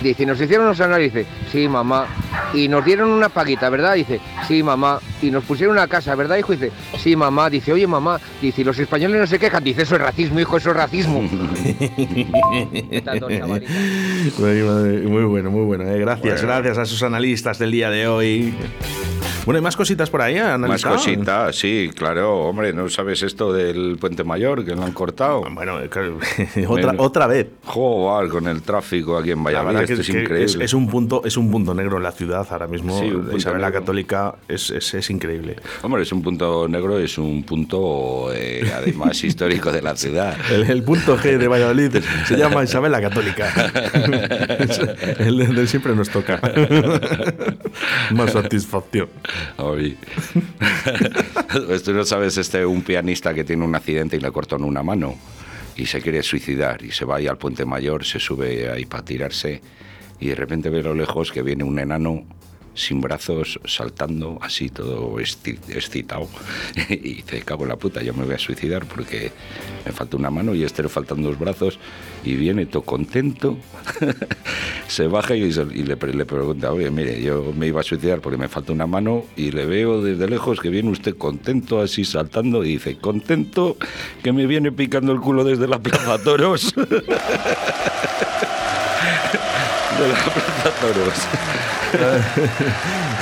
Dice, 0.02 0.26
nos 0.26 0.40
hicieron 0.40 0.66
unos 0.66 0.80
análisis. 0.80 1.26
Sí, 1.50 1.68
mamá. 1.68 2.06
Y 2.54 2.68
nos 2.68 2.84
dieron 2.84 3.10
una 3.10 3.28
paguita, 3.28 3.68
¿verdad? 3.70 3.94
Dice, 3.94 4.20
sí, 4.48 4.62
mamá. 4.62 4.98
Y 5.22 5.30
nos 5.30 5.44
pusieron 5.44 5.76
una 5.76 5.86
casa, 5.86 6.14
¿verdad, 6.14 6.36
hijo? 6.38 6.52
Dice, 6.52 6.70
sí, 6.98 7.14
mamá. 7.16 7.48
Dice, 7.48 7.72
oye, 7.72 7.86
mamá. 7.86 8.20
Dice, 8.40 8.64
los 8.64 8.78
españoles 8.78 9.20
no 9.20 9.26
se 9.26 9.38
quejan. 9.38 9.62
Dice, 9.62 9.82
eso 9.82 9.94
es 9.96 10.00
racismo, 10.00 10.40
hijo, 10.40 10.56
eso 10.56 10.70
es 10.70 10.76
racismo. 10.76 11.22
Muy, 14.38 15.24
bueno, 15.24 15.50
muy 15.50 15.64
bueno. 15.64 15.84
eh. 15.88 15.98
Gracias, 15.98 16.42
Bueno. 16.42 16.46
gracias 16.62 16.78
a 16.78 16.82
esos 16.82 17.02
analistas 17.02 17.58
del 17.58 17.70
día 17.72 17.90
de 17.90 18.06
hoy. 18.08 18.54
Bueno, 19.44 19.58
hay 19.58 19.62
más 19.62 19.76
cositas 19.76 20.08
por 20.08 20.22
ahí, 20.22 20.36
¿eh? 20.36 20.56
Más 20.56 20.84
cositas, 20.84 21.56
sí, 21.56 21.90
claro. 21.94 22.44
Hombre, 22.44 22.72
¿no 22.72 22.88
sabes 22.88 23.22
esto 23.22 23.52
del 23.52 23.96
Puente 24.00 24.22
Mayor 24.22 24.64
que 24.64 24.74
lo 24.76 24.84
han 24.84 24.92
cortado? 24.92 25.42
Bueno, 25.50 25.78
otra, 26.68 26.94
otra 26.98 27.26
vez. 27.26 27.48
Joder, 27.64 28.30
con 28.30 28.46
el 28.46 28.62
tráfico 28.62 29.18
aquí 29.18 29.32
en 29.32 29.42
Valladolid, 29.42 29.80
esto 29.80 30.00
es, 30.00 30.08
increíble. 30.10 30.64
Es, 30.64 30.74
un 30.74 30.88
punto, 30.88 31.22
es 31.24 31.36
un 31.36 31.50
punto 31.50 31.74
negro 31.74 31.96
en 31.96 32.04
la 32.04 32.12
ciudad 32.12 32.46
ahora 32.50 32.68
mismo. 32.68 33.00
Sí, 33.00 33.12
Isabel 33.36 33.60
la 33.60 33.72
Católica 33.72 34.36
es, 34.46 34.70
es, 34.70 35.10
increíble. 35.10 35.56
Hombre, 35.82 36.02
es 36.02 36.12
un 36.12 36.22
punto 36.22 36.68
negro, 36.68 36.98
es 36.98 37.18
un 37.18 37.42
punto 37.42 38.30
eh, 38.32 38.72
además 38.74 39.22
histórico 39.24 39.72
de 39.72 39.82
la 39.82 39.96
ciudad. 39.96 40.36
El, 40.50 40.84
punto 40.84 41.16
G 41.18 41.36
de 41.38 41.48
Valladolid 41.48 41.96
se 42.26 42.36
llama 42.36 42.62
Isabel 42.62 42.92
la 42.92 43.00
Católica. 43.00 43.52
el 45.18 45.54
de 45.54 45.66
siempre 45.66 45.96
nos 45.96 46.10
toca. 46.10 46.40
Más 48.12 48.32
satisfacción. 48.32 49.08
Pues 51.66 51.82
tú 51.84 51.92
no 51.92 52.04
sabes, 52.04 52.36
este, 52.38 52.64
un 52.64 52.82
pianista 52.82 53.34
que 53.34 53.44
tiene 53.44 53.64
un 53.64 53.74
accidente 53.74 54.16
y 54.16 54.20
le 54.20 54.30
cortan 54.30 54.62
una 54.64 54.82
mano 54.82 55.16
y 55.76 55.86
se 55.86 56.00
quiere 56.00 56.22
suicidar 56.22 56.84
y 56.84 56.90
se 56.90 57.04
va 57.04 57.16
ahí 57.16 57.26
al 57.26 57.38
puente 57.38 57.64
mayor, 57.64 58.04
se 58.04 58.18
sube 58.18 58.70
ahí 58.70 58.84
para 58.86 59.04
tirarse 59.04 59.60
y 60.20 60.28
de 60.28 60.34
repente 60.34 60.70
ve 60.70 60.80
a 60.80 60.84
lo 60.84 60.94
lejos 60.94 61.32
que 61.32 61.42
viene 61.42 61.64
un 61.64 61.78
enano 61.78 62.24
sin 62.74 63.00
brazos, 63.00 63.60
saltando, 63.64 64.38
así 64.40 64.68
todo 64.68 65.18
excitado. 65.18 66.28
y 66.88 67.14
dice, 67.14 67.42
cago 67.42 67.64
en 67.64 67.70
la 67.70 67.76
puta, 67.76 68.02
yo 68.02 68.14
me 68.14 68.24
voy 68.24 68.34
a 68.34 68.38
suicidar 68.38 68.86
porque 68.86 69.32
me 69.84 69.92
falta 69.92 70.16
una 70.16 70.30
mano 70.30 70.54
y 70.54 70.64
este 70.64 70.82
le 70.82 70.88
faltan 70.88 71.22
dos 71.22 71.38
brazos. 71.38 71.78
Y 72.24 72.34
viene 72.36 72.66
todo 72.66 72.82
contento, 72.82 73.56
se 74.88 75.08
baja 75.08 75.34
y, 75.34 75.52
le, 75.52 75.96
pregunta, 75.96 76.72
oye, 76.72 76.90
mire, 76.90 77.20
yo 77.20 77.52
me 77.56 77.66
iba 77.66 77.80
a 77.80 77.84
suicidar 77.84 78.20
porque 78.20 78.38
me 78.38 78.48
falta 78.48 78.72
una 78.72 78.86
mano 78.86 79.24
y 79.36 79.50
le 79.50 79.66
veo 79.66 80.02
desde 80.02 80.28
lejos 80.28 80.60
que 80.60 80.68
viene 80.68 80.90
usted 80.90 81.16
contento, 81.16 81.80
así 81.80 82.04
saltando, 82.04 82.64
y 82.64 82.74
dice, 82.74 82.96
contento 82.98 83.76
que 84.22 84.32
me 84.32 84.46
viene 84.46 84.70
picando 84.70 85.12
el 85.12 85.20
culo 85.20 85.42
desde 85.42 85.66
la 85.66 85.80
plaza 85.80 86.18
toros. 86.22 86.72
de 86.76 86.84
la 90.08 90.24
plaza 90.24 90.70
toros. 90.80 91.81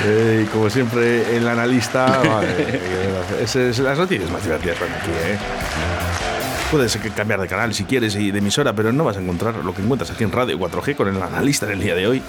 Eh, 0.03 0.47
como 0.51 0.67
siempre, 0.67 1.37
el 1.37 1.47
analista. 1.47 2.21
es, 3.39 3.77
las 3.77 3.99
noticias 3.99 4.31
más 4.31 4.43
divertidas 4.43 4.79
van 4.79 4.89
aquí, 4.93 5.11
¿eh? 5.11 5.37
Puedes 6.71 6.97
cambiar 7.15 7.39
de 7.39 7.47
canal 7.47 7.71
si 7.75 7.83
quieres 7.83 8.15
y 8.15 8.31
de 8.31 8.39
emisora, 8.39 8.73
pero 8.73 8.91
no 8.91 9.03
vas 9.03 9.17
a 9.17 9.21
encontrar 9.21 9.55
lo 9.57 9.75
que 9.75 9.83
encuentras 9.83 10.09
aquí 10.09 10.23
en 10.23 10.31
Radio 10.31 10.57
4G 10.57 10.95
con 10.95 11.07
el 11.07 11.21
analista 11.21 11.67
en 11.67 11.73
el 11.73 11.81
día 11.81 11.93
de 11.93 12.07
hoy. 12.07 12.23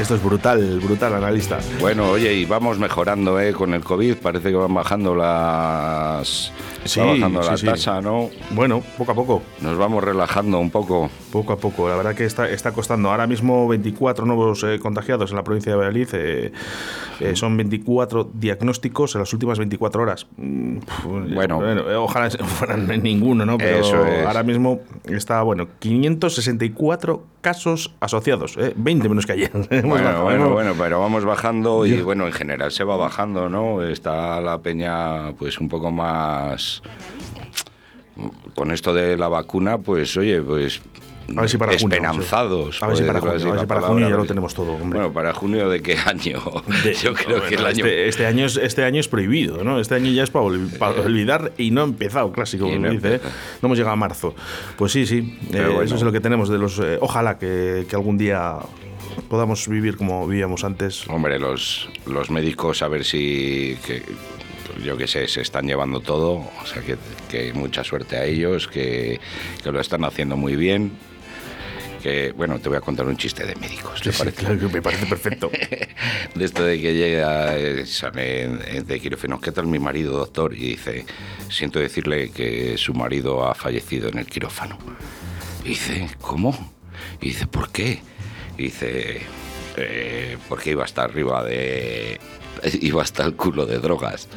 Esto 0.00 0.14
es 0.14 0.24
brutal, 0.24 0.80
brutal 0.80 1.12
analista. 1.12 1.58
Bueno, 1.78 2.08
oye, 2.12 2.32
y 2.32 2.46
vamos 2.46 2.78
mejorando 2.78 3.38
¿eh? 3.38 3.52
con 3.52 3.74
el 3.74 3.84
COVID, 3.84 4.16
parece 4.16 4.48
que 4.48 4.56
van 4.56 4.72
bajando 4.72 5.14
las 5.14 6.50
sí, 6.84 7.00
bajando 7.00 7.42
la 7.42 7.56
tasa, 7.56 8.00
¿no? 8.00 8.30
Bueno, 8.50 8.82
poco 8.96 9.12
a 9.12 9.14
poco. 9.14 9.42
Nos 9.60 9.76
vamos 9.76 10.02
relajando 10.02 10.58
un 10.58 10.70
poco. 10.70 11.10
Poco 11.30 11.52
a 11.52 11.56
poco. 11.58 11.88
La 11.88 11.96
verdad 11.96 12.14
que 12.14 12.24
está, 12.24 12.48
está 12.48 12.72
costando. 12.72 13.10
Ahora 13.10 13.26
mismo 13.26 13.68
24 13.68 14.24
nuevos 14.26 14.64
eh, 14.64 14.78
contagiados 14.80 15.30
en 15.30 15.36
la 15.36 15.44
provincia 15.44 15.72
de 15.72 15.76
Valladolid. 15.76 16.08
Eh, 16.12 16.52
eh, 17.20 17.36
son 17.36 17.56
24 17.56 18.30
diagnósticos 18.34 19.14
en 19.14 19.20
las 19.20 19.32
últimas 19.32 19.58
24 19.58 20.02
horas. 20.02 20.26
Mm, 20.36 20.78
bueno, 21.34 21.60
ojalá 21.98 22.30
fueran 22.58 22.86
ninguno, 23.02 23.44
¿no? 23.44 23.58
Pero 23.58 23.84
ahora 24.26 24.42
mismo 24.42 24.80
está, 25.04 25.42
bueno, 25.42 25.68
564 25.78 27.22
casos 27.40 27.94
asociados. 28.00 28.56
20 28.76 29.08
menos 29.08 29.26
que 29.26 29.32
ayer. 29.32 29.50
bueno, 29.90 30.22
bueno, 30.22 30.50
bueno, 30.50 30.74
pero 30.78 31.00
vamos 31.00 31.24
bajando 31.24 31.84
y 31.86 32.00
bueno, 32.02 32.26
en 32.26 32.32
general 32.32 32.70
se 32.72 32.84
va 32.84 32.96
bajando, 32.96 33.48
¿no? 33.48 33.82
Está 33.82 34.40
la 34.40 34.58
peña 34.58 35.32
pues 35.32 35.58
un 35.58 35.68
poco 35.68 35.90
más 35.90 36.82
con 38.54 38.70
esto 38.70 38.92
de 38.92 39.16
la 39.16 39.28
vacuna, 39.28 39.78
pues 39.78 40.16
oye, 40.16 40.40
pues 40.42 40.80
a 41.36 41.40
ver 41.42 41.50
si 41.50 41.58
para 41.58 41.72
esperanzados. 41.72 42.82
A 42.82 42.88
ver 42.88 42.96
si 42.96 43.04
para 43.04 43.20
junio, 43.20 43.66
para 43.66 43.80
junio 43.82 44.08
ya 44.08 44.16
lo 44.16 44.24
tenemos 44.24 44.54
todo. 44.54 44.76
Bueno, 44.76 45.12
para 45.12 45.32
junio 45.32 45.68
de 45.68 45.80
qué 45.80 45.96
año? 45.96 46.40
Yo 47.02 47.14
creo 47.14 47.42
que 47.46 47.54
el 47.54 47.66
año 47.66 47.84
este, 47.84 48.08
este, 48.08 48.26
año 48.26 48.46
es 48.46 48.56
este 48.56 48.84
año 48.84 49.00
es 49.00 49.08
prohibido, 49.08 49.62
¿no? 49.62 49.80
Este 49.80 49.94
año 49.94 50.10
ya 50.10 50.24
es 50.24 50.30
para, 50.30 50.44
olvidar 50.44 51.52
y 51.56 51.70
no 51.70 51.82
ha 51.82 51.84
empezado 51.84 52.32
clásico, 52.32 52.68
no, 52.68 52.90
dice, 52.90 53.16
¿eh? 53.16 53.20
no 53.62 53.66
hemos 53.66 53.78
llegado 53.78 53.92
a 53.92 53.96
marzo. 53.96 54.34
Pues 54.76 54.92
sí, 54.92 55.06
sí, 55.06 55.38
eh, 55.52 55.80
eso 55.84 55.94
es 55.94 56.02
lo 56.02 56.12
que 56.12 56.20
tenemos 56.20 56.48
de 56.48 56.58
los 56.58 56.78
eh, 56.78 56.98
ojalá 57.00 57.38
que, 57.38 57.86
que 57.88 57.96
algún 57.96 58.18
día 58.18 58.56
podamos 59.28 59.68
vivir 59.68 59.96
como 59.96 60.26
vivíamos 60.26 60.64
antes. 60.64 61.08
Hombre, 61.08 61.38
los, 61.38 61.88
los 62.06 62.30
médicos 62.30 62.82
a 62.82 62.88
ver 62.88 63.04
si 63.04 63.76
yo 64.84 64.96
qué 64.96 65.06
sé, 65.06 65.28
se 65.28 65.40
están 65.40 65.66
llevando 65.66 66.00
todo, 66.00 66.32
o 66.32 66.66
sea 66.66 66.82
que, 66.82 67.52
mucha 67.54 67.84
suerte 67.84 68.16
a 68.16 68.24
ellos, 68.24 68.68
que, 68.68 69.20
que, 69.62 69.72
lo 69.72 69.80
están 69.80 70.04
haciendo 70.04 70.36
muy 70.36 70.56
bien. 70.56 70.92
Que, 72.02 72.32
bueno, 72.32 72.58
te 72.58 72.70
voy 72.70 72.78
a 72.78 72.80
contar 72.80 73.06
un 73.06 73.16
chiste 73.18 73.44
de 73.44 73.54
médicos. 73.56 74.00
¿te 74.00 74.10
parece? 74.10 74.36
Claro, 74.36 74.70
me 74.70 74.80
parece 74.80 75.04
perfecto. 75.04 75.50
de 76.34 76.44
esto 76.44 76.64
de 76.64 76.80
que 76.80 76.94
llega, 76.94 77.58
eh, 77.58 77.84
sale 77.84 78.48
de 78.82 79.00
quirófano, 79.00 79.38
¿qué 79.38 79.52
tal 79.52 79.66
mi 79.66 79.78
marido, 79.78 80.16
doctor? 80.16 80.54
Y 80.54 80.70
dice, 80.70 81.04
siento 81.50 81.78
decirle 81.78 82.30
que 82.30 82.78
su 82.78 82.94
marido 82.94 83.46
ha 83.46 83.54
fallecido 83.54 84.08
en 84.08 84.18
el 84.18 84.26
quirófano. 84.26 84.78
Y 85.62 85.70
dice, 85.70 86.08
¿cómo? 86.22 86.72
Y 87.20 87.28
dice, 87.28 87.46
¿por 87.46 87.70
qué? 87.70 88.00
Dice, 88.60 89.22
eh, 89.78 90.36
porque 90.46 90.72
iba 90.72 90.84
hasta 90.84 91.04
arriba 91.04 91.42
de... 91.42 92.20
iba 92.82 93.02
hasta 93.02 93.24
el 93.24 93.34
culo 93.34 93.64
de 93.64 93.78
drogas 93.78 94.28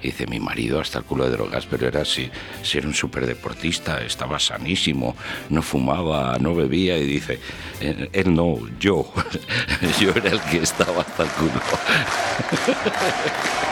dice, 0.00 0.26
mi 0.26 0.38
marido 0.38 0.80
hasta 0.80 0.98
el 0.98 1.04
culo 1.04 1.24
de 1.24 1.30
drogas, 1.30 1.66
pero 1.66 1.88
era 1.88 2.02
así, 2.02 2.30
si 2.62 2.78
era 2.78 2.86
un 2.86 2.94
deportista 3.26 4.02
estaba 4.02 4.38
sanísimo, 4.38 5.16
no 5.48 5.62
fumaba, 5.62 6.36
no 6.38 6.54
bebía, 6.54 6.98
y 6.98 7.06
dice, 7.06 7.40
él 7.80 8.34
no, 8.34 8.58
yo, 8.78 9.10
yo 10.00 10.10
era 10.10 10.28
el 10.30 10.40
que 10.42 10.58
estaba 10.58 11.00
hasta 11.00 11.22
el 11.22 11.30
culo. 11.30 11.60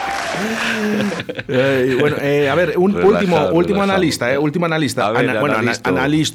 Eh, 1.47 1.97
bueno, 1.99 2.17
eh, 2.21 2.49
a 2.49 2.55
ver, 2.55 2.77
un 2.77 2.95
último, 2.95 3.49
último 3.49 3.83
analista, 3.83 4.39
último 4.39 4.65
analista. 4.65 5.11
bueno, 5.11 5.55
analista, 5.55 5.89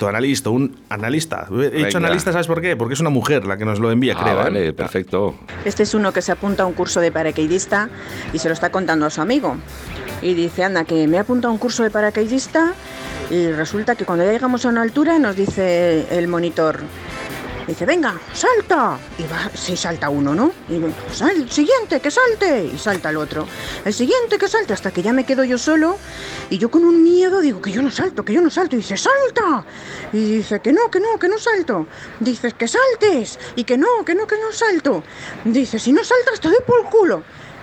analista, 0.09 0.51
un 0.51 0.77
analista. 0.89 1.49
He 1.51 1.85
dicho 1.85 1.99
analista, 1.99 2.33
¿sabes 2.33 2.47
por 2.47 2.61
qué? 2.61 2.77
Porque 2.77 2.95
es 2.95 3.01
una 3.01 3.11
mujer 3.11 3.47
la 3.47 3.57
que 3.57 3.65
nos 3.65 3.81
lo 3.81 3.91
envía, 3.91 4.15
ah, 4.17 4.23
creo. 4.23 4.37
Vale, 4.37 4.73
perfecto. 4.73 5.35
Este 5.65 5.83
es 5.83 5.95
uno 5.95 6.13
que 6.13 6.23
se 6.23 6.33
apunta 6.33 6.65
a 6.65 6.67
un 6.67 6.75
curso 6.75 7.01
de 7.01 7.11
paracaidista 7.11 7.89
y 8.33 8.39
se 8.39 8.49
lo 8.49 8.55
está 8.55 8.71
contando 8.71 9.07
a 9.07 9.11
su 9.11 9.21
amigo 9.21 9.57
y 10.23 10.35
dice, 10.35 10.65
anda, 10.65 10.85
que 10.85 11.07
me 11.07 11.19
ha 11.19 11.23
apuntado 11.23 11.51
a 11.51 11.53
un 11.53 11.59
curso 11.59 11.83
de 11.83 11.91
paracaidista 11.91 12.75
y 13.31 13.49
resulta 13.49 13.95
que 13.95 14.05
cuando 14.05 14.25
ya 14.25 14.33
llegamos 14.33 14.65
a 14.65 14.69
una 14.69 14.83
altura 14.83 15.19
nos 15.19 15.37
dice 15.37 16.07
el 16.11 16.29
monitor, 16.29 16.81
dice, 17.69 17.87
venga, 17.87 18.19
salta. 18.33 18.99
Y 19.19 19.23
va, 19.23 19.51
sí 19.55 19.77
salta 19.77 20.09
uno, 20.09 20.35
¿no? 20.35 20.53
Y 20.69 20.75
el 20.77 21.51
siguiente, 21.51 22.01
que 22.01 22.11
salte. 22.11 22.65
Y 22.65 22.79
salta 22.79 23.11
el 23.11 23.17
otro. 23.17 23.47
El 23.85 23.93
siguiente, 23.93 24.39
que 24.39 24.49
salte. 24.49 24.73
Hasta 24.73 24.91
que 24.91 25.03
ya 25.03 25.13
me 25.13 25.25
quedo 25.25 25.45
yo 25.45 25.59
solo. 25.59 25.99
Y 26.51 26.59
yo 26.59 26.71
con 26.71 26.85
un 26.85 27.03
miedo 27.03 27.41
digo, 27.41 27.61
que 27.61 27.71
yo 27.71 27.83
no 27.83 27.91
salto, 27.91 28.25
que 28.25 28.33
yo 28.33 28.41
no 28.41 28.51
salto. 28.51 28.75
Y 28.77 28.79
dice, 28.79 28.97
salta. 28.97 29.65
Y 30.13 30.37
dice, 30.37 30.61
que 30.61 30.73
no, 30.73 30.91
que 30.91 31.01
no, 31.01 31.19
que 31.19 31.29
no 31.29 31.39
salto. 31.39 31.87
Dices, 32.21 32.55
que 32.55 32.67
saltes. 32.67 33.39
Y 33.57 33.65
que 33.65 33.79
no, 33.79 34.05
que 34.05 34.15
no, 34.15 34.27
que 34.27 34.37
no 34.37 34.53
salto. 34.53 35.05
Dice, 35.45 35.79
si 35.79 35.93
no 35.93 36.03
saltas 36.03 36.41
te 36.41 36.49
doy 36.49 36.59
por 36.67 36.81
el 36.81 36.87
culo. 36.87 37.23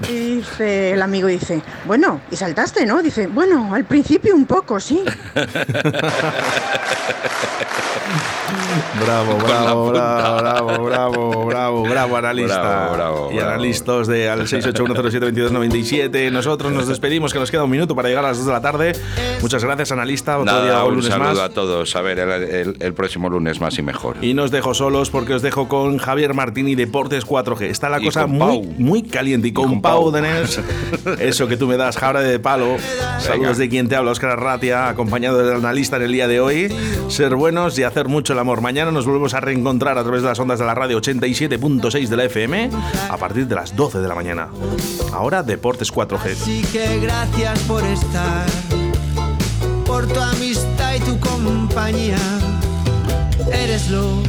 Y 0.09 0.37
dice 0.37 0.91
el 0.91 1.01
amigo 1.01 1.27
dice, 1.29 1.61
bueno, 1.85 2.19
y 2.29 2.35
saltaste, 2.35 2.85
¿no? 2.85 3.01
Dice, 3.01 3.27
bueno, 3.27 3.73
al 3.73 3.85
principio 3.85 4.35
un 4.35 4.45
poco, 4.45 4.79
sí. 4.79 5.03
bravo, 9.05 9.37
bravo, 9.37 9.91
bravo, 9.91 10.37
bravo, 10.37 10.85
bravo, 10.85 11.45
bravo, 11.45 11.83
bravo, 11.83 12.17
analista. 12.17 12.89
Bravo, 12.93 13.29
y 13.31 13.39
analistas 13.39 14.07
de 14.07 14.29
al 14.29 14.41
681072297. 14.41 16.31
Nosotros 16.31 16.71
nos 16.71 16.87
despedimos, 16.87 17.33
que 17.33 17.39
nos 17.39 17.51
queda 17.51 17.63
un 17.63 17.71
minuto 17.71 17.95
para 17.95 18.09
llegar 18.09 18.25
a 18.25 18.29
las 18.29 18.37
2 18.37 18.47
de 18.47 18.51
la 18.51 18.61
tarde. 18.61 18.93
Muchas 19.41 19.63
gracias, 19.63 19.91
analista. 19.91 20.39
Otro 20.39 20.63
día, 20.63 20.83
un, 20.83 20.95
lunes 20.95 21.09
saludo 21.09 21.43
a 21.43 21.49
todos. 21.49 21.95
A 21.95 22.01
ver, 22.01 22.19
el, 22.19 22.93
próximo 22.93 23.29
lunes 23.29 23.59
más 23.59 23.77
y 23.77 23.81
mejor. 23.81 24.17
Y 24.21 24.33
nos 24.33 24.51
dejo 24.51 24.73
solos 24.73 25.09
porque 25.09 25.33
os 25.33 25.41
dejo 25.41 25.67
con 25.67 25.97
Javier 25.97 26.33
Martini, 26.33 26.75
Deportes 26.75 27.25
4G. 27.25 27.63
Está 27.63 27.89
la 27.89 27.99
cosa 27.99 28.27
muy, 28.27 28.61
muy 28.77 29.03
caliente 29.03 29.49
y 29.49 29.53
con 29.53 29.81
Pau 29.81 30.11
Denés. 30.11 30.59
Eso 31.19 31.47
que 31.47 31.57
tú 31.57 31.67
me 31.67 31.77
das, 31.77 31.97
jabra 31.97 32.21
de 32.21 32.39
palo. 32.39 32.77
Saludos 33.19 33.57
de 33.57 33.69
quien 33.69 33.89
te 33.89 33.95
habla, 33.95 34.11
Oscar 34.11 34.31
Arratia, 34.31 34.89
acompañado 34.89 35.37
del 35.37 35.57
analista 35.57 35.97
en 35.97 36.03
el 36.03 36.11
día 36.11 36.27
de 36.27 36.39
hoy. 36.39 36.64
Ser 37.07 37.35
buenos 37.35 37.77
y 37.79 37.83
hacer 37.83 38.07
mucho 38.07 38.33
el 38.33 38.39
amor. 38.39 38.61
Mañana 38.61 38.91
nos 38.91 39.05
volvemos 39.05 39.33
a 39.33 39.39
reencontrar 39.39 39.97
a 39.97 40.03
través 40.03 40.21
de 40.21 40.29
las 40.29 40.39
ondas 40.39 40.59
de 40.59 40.65
la 40.65 40.75
radio 40.75 40.99
87.6 40.99 42.07
de 42.07 42.17
la 42.17 42.23
FM 42.25 42.69
a 43.09 43.17
partir 43.17 43.47
de 43.47 43.55
las 43.55 43.75
12 43.75 43.99
de 43.99 44.07
la 44.07 44.15
mañana. 44.15 44.49
Ahora 45.13 45.43
Deportes 45.43 45.93
4G. 45.93 46.31
Así 46.31 46.61
que 46.71 46.99
gracias 46.99 47.59
por 47.61 47.83
estar, 47.83 48.45
por 49.85 50.07
tu 50.07 50.19
amistad 50.19 50.95
y 50.95 50.99
tu 50.99 51.19
compañía. 51.19 52.17
Eres 53.51 53.89
lo, 53.89 54.21